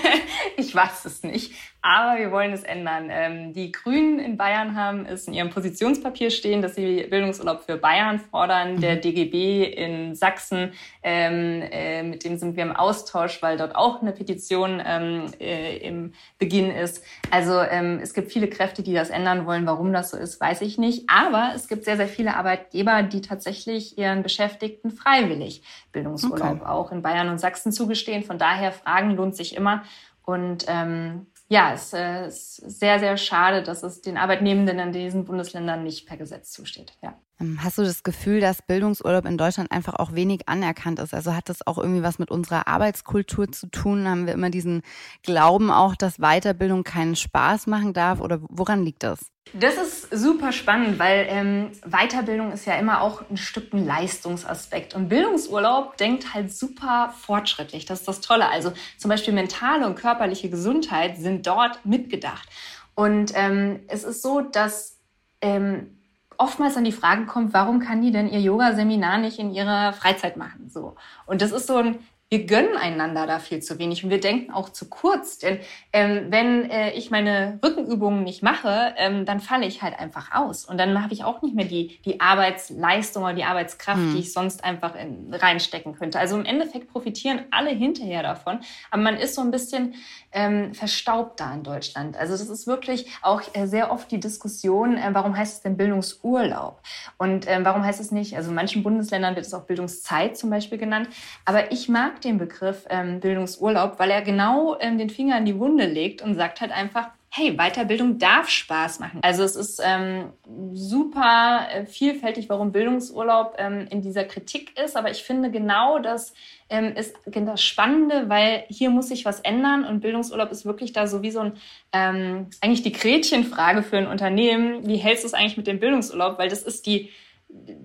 ich 0.56 0.74
weiß 0.74 1.04
es 1.06 1.22
nicht. 1.22 1.52
Aber 1.86 2.18
wir 2.18 2.32
wollen 2.32 2.54
es 2.54 2.62
ändern. 2.62 3.08
Ähm, 3.10 3.52
die 3.52 3.70
Grünen 3.70 4.18
in 4.18 4.38
Bayern 4.38 4.74
haben 4.74 5.04
es 5.04 5.26
in 5.26 5.34
ihrem 5.34 5.50
Positionspapier 5.50 6.30
stehen, 6.30 6.62
dass 6.62 6.76
sie 6.76 7.02
Bildungsurlaub 7.02 7.60
für 7.64 7.76
Bayern 7.76 8.20
fordern. 8.20 8.76
Mhm. 8.76 8.80
Der 8.80 8.96
DGB 8.96 9.64
in 9.64 10.14
Sachsen, 10.14 10.72
ähm, 11.02 11.62
äh, 11.70 12.02
mit 12.02 12.24
dem 12.24 12.38
sind 12.38 12.56
wir 12.56 12.62
im 12.62 12.74
Austausch, 12.74 13.42
weil 13.42 13.58
dort 13.58 13.76
auch 13.76 14.00
eine 14.00 14.12
Petition 14.12 14.82
ähm, 14.82 15.26
äh, 15.38 15.76
im 15.76 16.14
Beginn 16.38 16.70
ist. 16.70 17.04
Also 17.30 17.60
ähm, 17.60 18.00
es 18.02 18.14
gibt 18.14 18.32
viele 18.32 18.48
Kräfte, 18.48 18.82
die 18.82 18.94
das 18.94 19.10
ändern 19.10 19.44
wollen. 19.44 19.66
Warum 19.66 19.92
das 19.92 20.10
so 20.10 20.16
ist, 20.16 20.40
weiß 20.40 20.62
ich 20.62 20.78
nicht. 20.78 21.10
Aber 21.10 21.52
es 21.54 21.68
gibt 21.68 21.84
sehr, 21.84 21.98
sehr 21.98 22.08
viele 22.08 22.34
Arbeitgeber, 22.34 23.02
die 23.02 23.20
tatsächlich 23.20 23.98
ihren 23.98 24.22
Beschäftigten 24.22 24.90
freiwillig 24.90 25.62
Bildungsurlaub 25.92 26.33
okay. 26.34 26.64
auch 26.64 26.92
in 26.92 27.02
Bayern 27.02 27.28
und 27.28 27.38
Sachsen 27.38 27.72
zugestehen. 27.72 28.22
Von 28.22 28.38
daher 28.38 28.72
Fragen 28.72 29.10
lohnt 29.10 29.36
sich 29.36 29.56
immer. 29.56 29.82
Und 30.24 30.64
ähm, 30.68 31.26
ja, 31.48 31.72
es 31.74 31.92
äh, 31.92 32.28
ist 32.28 32.56
sehr, 32.56 32.98
sehr 32.98 33.16
schade, 33.16 33.62
dass 33.62 33.82
es 33.82 34.00
den 34.00 34.16
Arbeitnehmenden 34.16 34.78
in 34.78 34.92
diesen 34.92 35.24
Bundesländern 35.24 35.82
nicht 35.82 36.06
per 36.06 36.16
Gesetz 36.16 36.50
zusteht. 36.52 36.96
Ja. 37.02 37.14
Ähm, 37.38 37.58
hast 37.62 37.76
du 37.76 37.82
das 37.82 38.02
Gefühl, 38.02 38.40
dass 38.40 38.62
Bildungsurlaub 38.62 39.26
in 39.26 39.36
Deutschland 39.36 39.70
einfach 39.70 39.94
auch 39.94 40.14
wenig 40.14 40.48
anerkannt 40.48 40.98
ist? 41.00 41.12
Also 41.12 41.34
hat 41.34 41.48
das 41.48 41.66
auch 41.66 41.76
irgendwie 41.76 42.02
was 42.02 42.18
mit 42.18 42.30
unserer 42.30 42.66
Arbeitskultur 42.66 43.52
zu 43.52 43.68
tun? 43.68 44.08
Haben 44.08 44.26
wir 44.26 44.32
immer 44.32 44.50
diesen 44.50 44.82
Glauben 45.22 45.70
auch, 45.70 45.94
dass 45.96 46.18
Weiterbildung 46.18 46.84
keinen 46.84 47.16
Spaß 47.16 47.66
machen 47.66 47.92
darf? 47.92 48.20
Oder 48.20 48.40
woran 48.48 48.84
liegt 48.84 49.02
das? 49.02 49.33
Das 49.52 49.76
ist 49.76 50.08
super 50.10 50.50
spannend, 50.50 50.98
weil 50.98 51.26
ähm, 51.28 51.70
Weiterbildung 51.86 52.50
ist 52.52 52.64
ja 52.64 52.74
immer 52.74 53.02
auch 53.02 53.22
ein 53.30 53.36
Stück 53.36 53.72
ein 53.72 53.86
Leistungsaspekt. 53.86 54.94
Und 54.94 55.08
Bildungsurlaub 55.08 55.96
denkt 55.96 56.34
halt 56.34 56.52
super 56.52 57.14
fortschrittlich. 57.16 57.84
Das 57.84 58.00
ist 58.00 58.08
das 58.08 58.20
Tolle. 58.20 58.48
Also 58.48 58.72
zum 58.98 59.10
Beispiel 59.10 59.32
mentale 59.32 59.86
und 59.86 59.94
körperliche 59.94 60.50
Gesundheit 60.50 61.18
sind 61.18 61.46
dort 61.46 61.84
mitgedacht. 61.86 62.48
Und 62.94 63.32
ähm, 63.36 63.80
es 63.86 64.02
ist 64.02 64.22
so, 64.22 64.40
dass 64.40 64.98
ähm, 65.40 65.98
oftmals 66.38 66.74
dann 66.74 66.84
die 66.84 66.92
Frage 66.92 67.26
kommt, 67.26 67.52
warum 67.54 67.80
kann 67.80 68.02
die 68.02 68.10
denn 68.10 68.28
ihr 68.28 68.40
Yoga-Seminar 68.40 69.18
nicht 69.18 69.38
in 69.38 69.52
ihrer 69.52 69.92
Freizeit 69.92 70.36
machen? 70.36 70.68
So. 70.68 70.96
Und 71.26 71.42
das 71.42 71.52
ist 71.52 71.66
so 71.66 71.76
ein 71.76 71.98
wir 72.34 72.46
gönnen 72.46 72.76
einander 72.76 73.28
da 73.28 73.38
viel 73.38 73.60
zu 73.60 73.78
wenig 73.78 74.02
und 74.02 74.10
wir 74.10 74.18
denken 74.18 74.52
auch 74.52 74.68
zu 74.68 74.88
kurz. 74.88 75.38
Denn 75.38 75.60
ähm, 75.92 76.26
wenn 76.30 76.68
äh, 76.68 76.90
ich 76.94 77.12
meine 77.12 77.60
Rückenübungen 77.64 78.24
nicht 78.24 78.42
mache, 78.42 78.92
ähm, 78.96 79.24
dann 79.24 79.38
falle 79.38 79.66
ich 79.66 79.82
halt 79.82 79.96
einfach 79.96 80.34
aus. 80.34 80.64
Und 80.64 80.78
dann 80.78 81.00
habe 81.00 81.14
ich 81.14 81.22
auch 81.22 81.42
nicht 81.42 81.54
mehr 81.54 81.66
die, 81.66 82.00
die 82.04 82.20
Arbeitsleistung 82.20 83.22
oder 83.22 83.34
die 83.34 83.44
Arbeitskraft, 83.44 84.00
mhm. 84.00 84.14
die 84.14 84.18
ich 84.18 84.32
sonst 84.32 84.64
einfach 84.64 84.96
in, 84.96 85.32
reinstecken 85.32 85.94
könnte. 85.94 86.18
Also 86.18 86.36
im 86.36 86.44
Endeffekt 86.44 86.90
profitieren 86.90 87.42
alle 87.52 87.70
hinterher 87.70 88.24
davon. 88.24 88.58
Aber 88.90 89.02
man 89.02 89.16
ist 89.16 89.36
so 89.36 89.40
ein 89.40 89.52
bisschen 89.52 89.94
ähm, 90.34 90.74
verstaubt 90.74 91.40
da 91.40 91.54
in 91.54 91.62
Deutschland. 91.62 92.16
Also 92.16 92.36
das 92.36 92.48
ist 92.48 92.66
wirklich 92.66 93.06
auch 93.22 93.42
äh, 93.54 93.66
sehr 93.66 93.90
oft 93.90 94.10
die 94.10 94.20
Diskussion, 94.20 94.98
äh, 94.98 95.10
warum 95.12 95.36
heißt 95.36 95.54
es 95.54 95.62
denn 95.62 95.76
Bildungsurlaub? 95.76 96.80
Und 97.16 97.46
äh, 97.46 97.64
warum 97.64 97.84
heißt 97.84 98.00
es 98.00 98.10
nicht, 98.10 98.36
also 98.36 98.50
in 98.50 98.54
manchen 98.54 98.82
Bundesländern 98.82 99.36
wird 99.36 99.46
es 99.46 99.54
auch 99.54 99.62
Bildungszeit 99.62 100.36
zum 100.36 100.50
Beispiel 100.50 100.78
genannt. 100.78 101.08
Aber 101.44 101.72
ich 101.72 101.88
mag 101.88 102.20
den 102.20 102.38
Begriff 102.38 102.84
ähm, 102.90 103.20
Bildungsurlaub, 103.20 103.98
weil 103.98 104.10
er 104.10 104.22
genau 104.22 104.76
ähm, 104.80 104.98
den 104.98 105.08
Finger 105.10 105.38
in 105.38 105.44
die 105.44 105.58
Wunde 105.58 105.86
legt 105.86 106.20
und 106.20 106.34
sagt 106.34 106.60
halt 106.60 106.72
einfach, 106.72 107.08
hey, 107.36 107.58
Weiterbildung 107.58 108.18
darf 108.18 108.48
Spaß 108.48 109.00
machen. 109.00 109.18
Also 109.22 109.42
es 109.42 109.56
ist 109.56 109.82
ähm, 109.84 110.32
super 110.72 111.66
äh, 111.68 111.84
vielfältig, 111.84 112.48
warum 112.48 112.70
Bildungsurlaub 112.70 113.56
ähm, 113.58 113.88
in 113.90 114.02
dieser 114.02 114.22
Kritik 114.22 114.78
ist. 114.78 114.96
Aber 114.96 115.10
ich 115.10 115.24
finde 115.24 115.50
genau 115.50 115.98
das 115.98 116.32
ähm, 116.68 116.94
ist 116.94 117.16
das 117.24 117.60
Spannende, 117.60 118.28
weil 118.28 118.64
hier 118.68 118.90
muss 118.90 119.08
sich 119.08 119.24
was 119.24 119.40
ändern 119.40 119.84
und 119.84 119.98
Bildungsurlaub 119.98 120.52
ist 120.52 120.64
wirklich 120.64 120.92
da 120.92 121.08
so 121.08 121.22
wie 121.22 121.32
so 121.32 121.40
ein, 121.40 121.54
ähm, 121.92 122.50
eigentlich 122.60 122.84
die 122.84 122.92
Gretchenfrage 122.92 123.82
für 123.82 123.98
ein 123.98 124.06
Unternehmen. 124.06 124.86
Wie 124.86 124.96
hältst 124.96 125.24
du 125.24 125.26
es 125.26 125.34
eigentlich 125.34 125.56
mit 125.56 125.66
dem 125.66 125.80
Bildungsurlaub? 125.80 126.38
Weil 126.38 126.48
das 126.48 126.62
ist 126.62 126.86
die, 126.86 127.10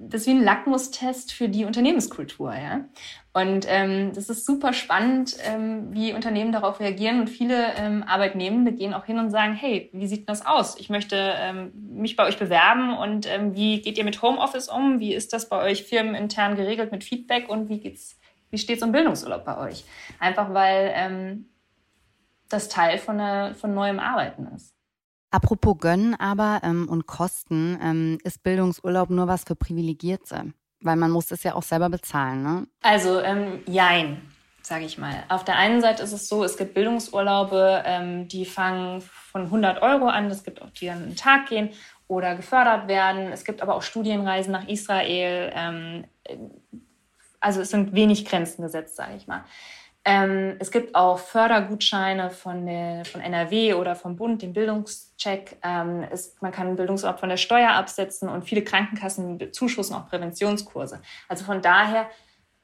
das 0.10 0.22
ist 0.22 0.28
wie 0.28 0.32
ein 0.32 0.44
Lackmustest 0.44 1.32
für 1.32 1.48
die 1.48 1.66
Unternehmenskultur, 1.66 2.54
ja. 2.54 2.86
Und 3.34 3.66
ähm, 3.70 4.12
das 4.14 4.28
ist 4.30 4.46
super 4.46 4.74
spannend, 4.74 5.38
ähm, 5.44 5.94
wie 5.94 6.14
Unternehmen 6.14 6.52
darauf 6.52 6.80
reagieren. 6.80 7.20
Und 7.20 7.30
viele 7.30 7.76
ähm, 7.76 8.04
Arbeitnehmende 8.04 8.74
gehen 8.74 8.94
auch 8.94 9.06
hin 9.06 9.20
und 9.20 9.30
sagen, 9.30 9.54
hey, 9.54 9.90
wie 9.94 10.08
sieht 10.08 10.28
das 10.28 10.46
aus? 10.46 10.80
Ich 10.80 10.90
möchte 10.90 11.16
ähm, 11.38 11.72
mich 11.76 12.16
bei 12.16 12.26
euch 12.26 12.40
bewerben 12.40 12.98
und 12.98 13.28
ähm, 13.28 13.56
wie 13.56 13.82
geht 13.82 13.98
ihr 13.98 14.04
mit 14.04 14.22
Homeoffice 14.22 14.70
um? 14.70 15.00
Wie 15.00 15.14
ist 15.14 15.32
das 15.32 15.48
bei 15.48 15.62
euch 15.62 15.84
firmenintern 15.84 16.56
geregelt 16.56 16.92
mit 16.92 17.04
Feedback 17.04 17.48
und 17.48 17.70
wie 17.70 17.80
geht's, 17.80 18.20
wie 18.50 18.58
steht 18.58 18.78
es 18.78 18.84
um 18.84 18.92
Bildungsurlaub 18.92 19.46
bei 19.46 19.58
euch? 19.60 19.86
Einfach 20.20 20.54
weil 20.54 20.92
ähm, 20.96 21.50
das 22.50 22.68
Teil 22.68 22.98
von, 22.98 23.20
eine, 23.20 23.54
von 23.54 23.74
neuem 23.76 24.00
Arbeiten 24.00 24.48
ist. 24.56 24.79
Apropos 25.32 25.78
gönnen 25.80 26.16
aber 26.16 26.62
ähm, 26.64 26.88
und 26.90 27.06
Kosten, 27.06 27.78
ähm, 27.82 28.18
ist 28.24 28.44
Bildungsurlaub 28.44 29.10
nur 29.10 29.28
was 29.28 29.44
für 29.44 29.56
Privilegierte? 29.56 30.54
Weil 30.82 30.96
man 30.96 31.12
muss 31.12 31.32
es 31.32 31.44
ja 31.44 31.56
auch 31.56 31.64
selber 31.64 31.90
bezahlen, 31.90 32.42
ne? 32.42 32.68
Also, 32.82 33.20
ähm, 33.20 33.60
jein, 33.68 34.22
sage 34.62 34.86
ich 34.86 34.98
mal. 34.98 35.24
Auf 35.28 35.44
der 35.44 35.58
einen 35.58 35.82
Seite 35.82 36.04
ist 36.04 36.14
es 36.14 36.30
so, 36.30 36.44
es 36.44 36.58
gibt 36.58 36.74
Bildungsurlaube, 36.74 37.84
ähm, 37.86 38.28
die 38.28 38.46
fangen 38.46 39.02
von 39.02 39.44
100 39.44 39.82
Euro 39.82 40.08
an. 40.08 40.32
Es 40.32 40.44
gibt 40.44 40.62
auch, 40.62 40.70
die 40.72 40.88
dann 40.88 41.04
einen 41.04 41.16
Tag 41.16 41.48
gehen 41.48 41.70
oder 42.08 42.36
gefördert 42.36 42.88
werden. 42.88 43.32
Es 43.32 43.44
gibt 43.44 43.62
aber 43.62 43.76
auch 43.76 43.84
Studienreisen 43.84 44.52
nach 44.52 44.68
Israel. 44.68 45.52
Ähm, 45.54 46.06
also 47.40 47.62
es 47.62 47.70
sind 47.70 47.94
wenig 47.94 48.26
Grenzen 48.26 48.64
gesetzt, 48.64 48.96
sage 48.96 49.16
ich 49.16 49.28
mal. 49.28 49.44
Ähm, 50.06 50.56
es 50.60 50.72
gibt 50.72 50.96
auch 50.96 51.20
Fördergutscheine 51.20 52.32
von, 52.32 52.66
der, 52.66 53.06
von 53.06 53.22
NRW 53.22 53.74
oder 53.74 53.96
vom 53.96 54.16
Bund, 54.16 54.42
den 54.42 54.54
Bildungscheck. 54.54 55.58
Ähm, 55.62 56.06
es, 56.10 56.36
man 56.42 56.52
kann 56.52 56.76
Bildungsort 56.78 57.20
von 57.20 57.30
der 57.30 57.38
Steuer 57.38 57.72
absetzen 57.72 58.30
und 58.30 58.44
viele 58.44 58.64
Krankenkassen 58.64 59.38
bezuschussen 59.38 59.96
auch 59.96 60.08
Präventionskurse. 60.08 61.02
Also 61.28 61.44
von 61.44 61.62
daher, 61.62 62.10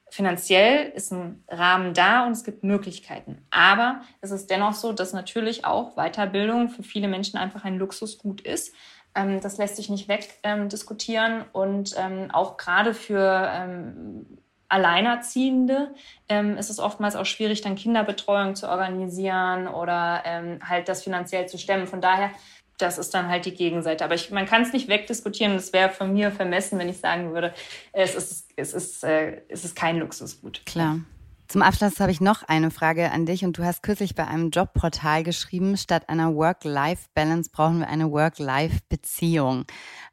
finanziell 0.10 0.92
ist 0.96 1.12
ein 1.12 1.44
Rahmen 1.50 1.94
da 1.94 2.26
und 2.26 2.32
es 2.32 2.46
gibt 2.46 2.64
Möglichkeiten. 2.64 3.46
Aber 3.50 4.02
es 4.22 4.32
ist 4.32 4.50
dennoch 4.50 4.74
so, 4.74 4.94
dass 4.94 5.12
natürlich 5.12 5.66
auch 5.66 5.96
Weiterbildung 5.96 6.70
für 6.70 6.84
viele 6.84 7.10
Menschen 7.10 7.38
einfach 7.38 7.66
ein 7.66 7.78
Luxusgut 7.78 8.40
ist. 8.42 8.74
Ähm, 9.14 9.42
das 9.42 9.58
lässt 9.58 9.76
sich 9.76 9.90
nicht 9.90 10.08
wegdiskutieren 10.08 11.44
und 11.52 11.96
ähm, 11.98 12.30
auch 12.32 12.56
gerade 12.56 12.94
für 12.94 13.50
ähm, 13.54 14.26
Alleinerziehende 14.70 15.94
ähm, 16.28 16.58
ist 16.58 16.70
es 16.70 16.80
oftmals 16.80 17.16
auch 17.16 17.26
schwierig, 17.26 17.62
dann 17.62 17.76
Kinderbetreuung 17.76 18.56
zu 18.56 18.70
organisieren 18.70 19.68
oder 19.68 20.24
ähm, 20.26 20.60
halt 20.68 20.90
das 20.90 21.04
finanziell 21.04 21.48
zu 21.48 21.58
stemmen. 21.58 21.88
Von 21.88 22.02
daher, 22.02 22.32
das 22.78 22.98
ist 22.98 23.14
dann 23.14 23.30
halt 23.30 23.46
die 23.46 23.54
Gegenseite. 23.54 24.04
Aber 24.04 24.16
ich, 24.16 24.32
man 24.32 24.46
kann 24.46 24.62
es 24.62 24.74
nicht 24.74 24.88
wegdiskutieren. 24.88 25.56
Es 25.56 25.72
wäre 25.72 25.90
von 25.90 26.14
mir 26.14 26.32
vermessen, 26.32 26.80
wenn 26.80 26.90
ich 26.90 26.98
sagen 26.98 27.34
würde, 27.34 27.54
es 27.94 28.16
ist, 28.16 28.52
es 28.56 28.74
ist, 28.74 29.04
äh, 29.04 29.42
es 29.50 29.66
ist 29.66 29.76
kein 29.76 29.98
Luxusgut. 29.98 30.66
Klar. 30.66 31.00
Zum 31.48 31.62
Abschluss 31.62 32.00
habe 32.00 32.12
ich 32.12 32.22
noch 32.22 32.42
eine 32.42 32.72
Frage 32.72 33.12
an 33.12 33.28
dich 33.28 33.46
und 33.46 33.58
du 33.60 33.64
hast 33.64 33.84
kürzlich 33.84 34.16
bei 34.16 34.26
einem 34.26 34.50
Jobportal 34.50 35.24
geschrieben, 35.24 35.78
statt 35.78 36.10
einer 36.10 36.34
Work-Life-Balance 36.34 37.52
brauchen 37.54 37.80
wir 37.80 37.88
eine 37.88 38.12
Work-Life-Beziehung. 38.12 39.66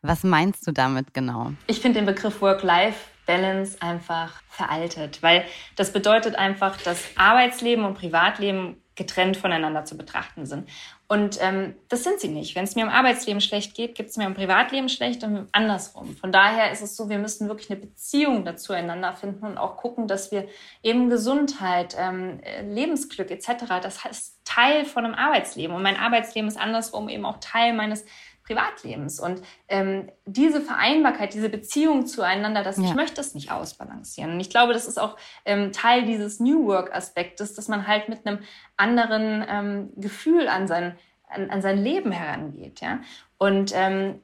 Was 0.02 0.24
meinst 0.24 0.66
du 0.66 0.72
damit 0.72 1.14
genau? 1.14 1.52
Ich 1.68 1.80
finde 1.80 2.00
den 2.00 2.06
Begriff 2.06 2.42
Work-Life 2.42 3.11
Balance 3.26 3.76
einfach 3.80 4.42
veraltet, 4.48 5.22
weil 5.22 5.44
das 5.76 5.92
bedeutet 5.92 6.36
einfach, 6.36 6.76
dass 6.78 7.04
Arbeitsleben 7.16 7.84
und 7.84 7.94
Privatleben 7.94 8.82
getrennt 8.94 9.38
voneinander 9.38 9.84
zu 9.84 9.96
betrachten 9.96 10.44
sind. 10.44 10.68
Und 11.08 11.38
ähm, 11.40 11.74
das 11.88 12.04
sind 12.04 12.20
sie 12.20 12.28
nicht. 12.28 12.54
Wenn 12.54 12.64
es 12.64 12.74
mir 12.74 12.82
im 12.82 12.90
Arbeitsleben 12.90 13.40
schlecht 13.40 13.74
geht, 13.74 13.94
gibt 13.94 14.10
es 14.10 14.16
mir 14.16 14.24
im 14.24 14.34
Privatleben 14.34 14.88
schlecht 14.88 15.24
und 15.24 15.48
andersrum. 15.52 16.16
Von 16.16 16.30
daher 16.30 16.72
ist 16.72 16.82
es 16.82 16.96
so, 16.96 17.08
wir 17.08 17.18
müssen 17.18 17.48
wirklich 17.48 17.70
eine 17.70 17.80
Beziehung 17.80 18.44
dazu 18.44 18.72
einander 18.72 19.12
finden 19.14 19.46
und 19.46 19.58
auch 19.58 19.76
gucken, 19.76 20.08
dass 20.08 20.30
wir 20.30 20.46
eben 20.82 21.08
Gesundheit, 21.08 21.96
ähm, 21.98 22.40
Lebensglück 22.64 23.30
etc., 23.30 23.64
das 23.82 24.04
ist 24.10 24.40
Teil 24.44 24.84
von 24.84 25.04
einem 25.04 25.14
Arbeitsleben. 25.14 25.74
Und 25.74 25.82
mein 25.82 25.98
Arbeitsleben 25.98 26.48
ist 26.48 26.58
andersrum 26.58 27.08
eben 27.08 27.24
auch 27.24 27.38
Teil 27.40 27.72
meines 27.72 28.04
Privatlebens. 28.52 29.20
Und 29.20 29.42
ähm, 29.68 30.10
diese 30.26 30.60
Vereinbarkeit, 30.60 31.34
diese 31.34 31.48
Beziehung 31.48 32.06
zueinander, 32.06 32.62
dass 32.62 32.76
ja. 32.76 32.84
ich 32.84 32.94
möchte 32.94 33.20
es 33.20 33.34
nicht 33.34 33.50
ausbalancieren. 33.50 34.32
Und 34.32 34.40
ich 34.40 34.50
glaube, 34.50 34.72
das 34.72 34.86
ist 34.86 35.00
auch 35.00 35.16
ähm, 35.44 35.72
Teil 35.72 36.04
dieses 36.04 36.40
New 36.40 36.66
Work-Aspektes, 36.66 37.54
dass 37.54 37.68
man 37.68 37.86
halt 37.86 38.08
mit 38.08 38.26
einem 38.26 38.40
anderen 38.76 39.44
ähm, 39.48 39.92
Gefühl 39.96 40.48
an 40.48 40.68
sein, 40.68 40.96
an, 41.28 41.50
an 41.50 41.62
sein 41.62 41.82
Leben 41.82 42.12
herangeht. 42.12 42.80
Ja? 42.80 43.00
Und 43.38 43.72
ähm, 43.74 44.20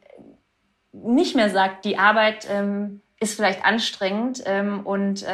nicht 0.93 1.35
mehr 1.35 1.51
sagt, 1.51 1.85
die 1.85 1.99
Arbeit 1.99 2.47
ähm, 2.51 3.01
ist 3.21 3.35
vielleicht 3.35 3.65
anstrengend 3.65 4.43
ähm, 4.47 4.87
und 4.87 5.25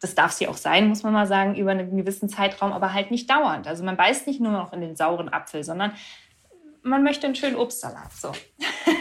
das 0.00 0.14
darf 0.14 0.32
sie 0.32 0.48
auch 0.48 0.58
sein, 0.58 0.88
muss 0.88 1.02
man 1.02 1.14
mal 1.14 1.26
sagen, 1.26 1.54
über 1.54 1.70
einen 1.70 1.96
gewissen 1.96 2.28
Zeitraum, 2.28 2.72
aber 2.72 2.92
halt 2.92 3.10
nicht 3.10 3.30
dauernd. 3.30 3.66
Also 3.66 3.82
man 3.84 3.96
beißt 3.96 4.26
nicht 4.26 4.38
nur 4.38 4.52
noch 4.52 4.74
in 4.74 4.82
den 4.82 4.96
sauren 4.96 5.32
Apfel, 5.32 5.64
sondern 5.64 5.92
man 6.84 7.02
möchte 7.02 7.26
einen 7.26 7.34
schönen 7.34 7.56
Obstsalat. 7.56 8.12
So. 8.12 8.32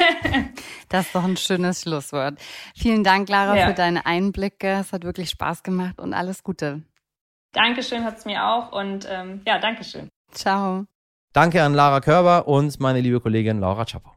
das 0.89 1.05
ist 1.05 1.15
doch 1.15 1.23
ein 1.23 1.37
schönes 1.37 1.81
Schlusswort. 1.81 2.39
Vielen 2.75 3.03
Dank, 3.03 3.29
Lara, 3.29 3.55
ja. 3.55 3.67
für 3.67 3.73
deine 3.73 4.05
Einblicke. 4.05 4.79
Es 4.81 4.91
hat 4.93 5.03
wirklich 5.03 5.29
Spaß 5.29 5.63
gemacht 5.63 5.99
und 5.99 6.13
alles 6.13 6.43
Gute. 6.43 6.81
Dankeschön 7.51 8.03
hat 8.03 8.17
es 8.17 8.25
mir 8.25 8.43
auch 8.47 8.71
und 8.71 9.07
ähm, 9.09 9.41
ja, 9.45 9.59
Dankeschön. 9.59 10.09
Ciao. 10.31 10.85
Danke 11.33 11.61
an 11.61 11.73
Lara 11.73 11.99
Körber 11.99 12.47
und 12.47 12.79
meine 12.79 13.01
liebe 13.01 13.19
Kollegin 13.19 13.59
Laura 13.59 13.85
Chapo. 13.85 14.11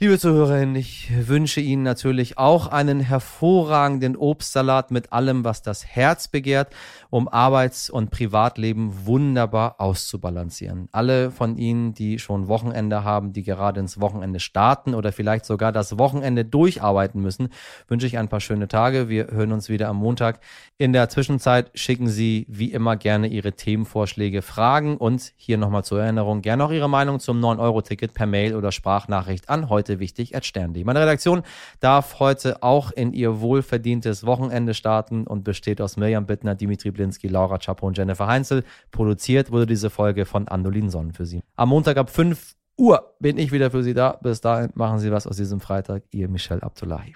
Liebe 0.00 0.16
Zuhörerinnen, 0.16 0.76
ich 0.76 1.10
wünsche 1.26 1.60
Ihnen 1.60 1.82
natürlich 1.82 2.38
auch 2.38 2.68
einen 2.68 3.00
hervorragenden 3.00 4.14
Obstsalat 4.14 4.92
mit 4.92 5.12
allem, 5.12 5.42
was 5.42 5.60
das 5.62 5.84
Herz 5.84 6.28
begehrt, 6.28 6.72
um 7.10 7.26
Arbeits- 7.26 7.90
und 7.90 8.12
Privatleben 8.12 9.06
wunderbar 9.06 9.80
auszubalancieren. 9.80 10.88
Alle 10.92 11.32
von 11.32 11.56
Ihnen, 11.56 11.94
die 11.94 12.20
schon 12.20 12.46
Wochenende 12.46 13.02
haben, 13.02 13.32
die 13.32 13.42
gerade 13.42 13.80
ins 13.80 14.00
Wochenende 14.00 14.38
starten 14.38 14.94
oder 14.94 15.10
vielleicht 15.10 15.44
sogar 15.44 15.72
das 15.72 15.98
Wochenende 15.98 16.44
durcharbeiten 16.44 17.20
müssen, 17.20 17.48
wünsche 17.88 18.06
ich 18.06 18.18
ein 18.18 18.28
paar 18.28 18.40
schöne 18.40 18.68
Tage. 18.68 19.08
Wir 19.08 19.32
hören 19.32 19.50
uns 19.50 19.68
wieder 19.68 19.88
am 19.88 19.96
Montag. 19.96 20.38
In 20.76 20.92
der 20.92 21.08
Zwischenzeit 21.08 21.72
schicken 21.74 22.06
Sie 22.06 22.46
wie 22.48 22.70
immer 22.70 22.94
gerne 22.96 23.26
Ihre 23.26 23.54
Themenvorschläge, 23.54 24.42
Fragen 24.42 24.96
und 24.96 25.32
hier 25.36 25.58
nochmal 25.58 25.82
zur 25.82 26.00
Erinnerung 26.00 26.40
gerne 26.40 26.64
auch 26.66 26.70
Ihre 26.70 26.88
Meinung 26.88 27.18
zum 27.18 27.40
9-Euro-Ticket 27.40 28.14
per 28.14 28.26
Mail 28.26 28.54
oder 28.54 28.70
Sprachnachricht 28.70 29.48
an 29.48 29.68
heute 29.68 29.87
heute 29.88 30.00
wichtig 30.00 30.36
at 30.36 30.44
stern.de. 30.44 30.84
Meine 30.84 31.00
Redaktion 31.00 31.42
darf 31.80 32.20
heute 32.20 32.62
auch 32.62 32.90
in 32.92 33.12
ihr 33.12 33.40
wohlverdientes 33.40 34.24
Wochenende 34.24 34.74
starten 34.74 35.26
und 35.26 35.44
besteht 35.44 35.80
aus 35.80 35.96
Mirjam 35.96 36.26
Bittner, 36.26 36.54
Dimitri 36.54 36.90
Blinski, 36.90 37.28
Laura 37.28 37.58
Chapo 37.58 37.86
und 37.86 37.96
Jennifer 37.96 38.26
Heinzel. 38.26 38.64
Produziert 38.90 39.50
wurde 39.50 39.66
diese 39.66 39.90
Folge 39.90 40.26
von 40.26 40.48
Andolin 40.48 40.90
Sonnen 40.90 41.12
für 41.12 41.26
Sie. 41.26 41.42
Am 41.56 41.70
Montag 41.70 41.96
ab 41.96 42.10
5 42.10 42.54
Uhr 42.76 43.14
bin 43.18 43.38
ich 43.38 43.50
wieder 43.50 43.70
für 43.70 43.82
Sie 43.82 43.94
da. 43.94 44.18
Bis 44.22 44.40
dahin 44.40 44.70
machen 44.74 44.98
Sie 44.98 45.10
was 45.10 45.26
aus 45.26 45.36
diesem 45.36 45.60
Freitag. 45.60 46.04
Ihr 46.10 46.28
Michel 46.28 46.60
Abdullahi. 46.60 47.14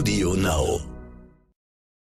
Audio 0.00 0.32
Now. 0.32 0.89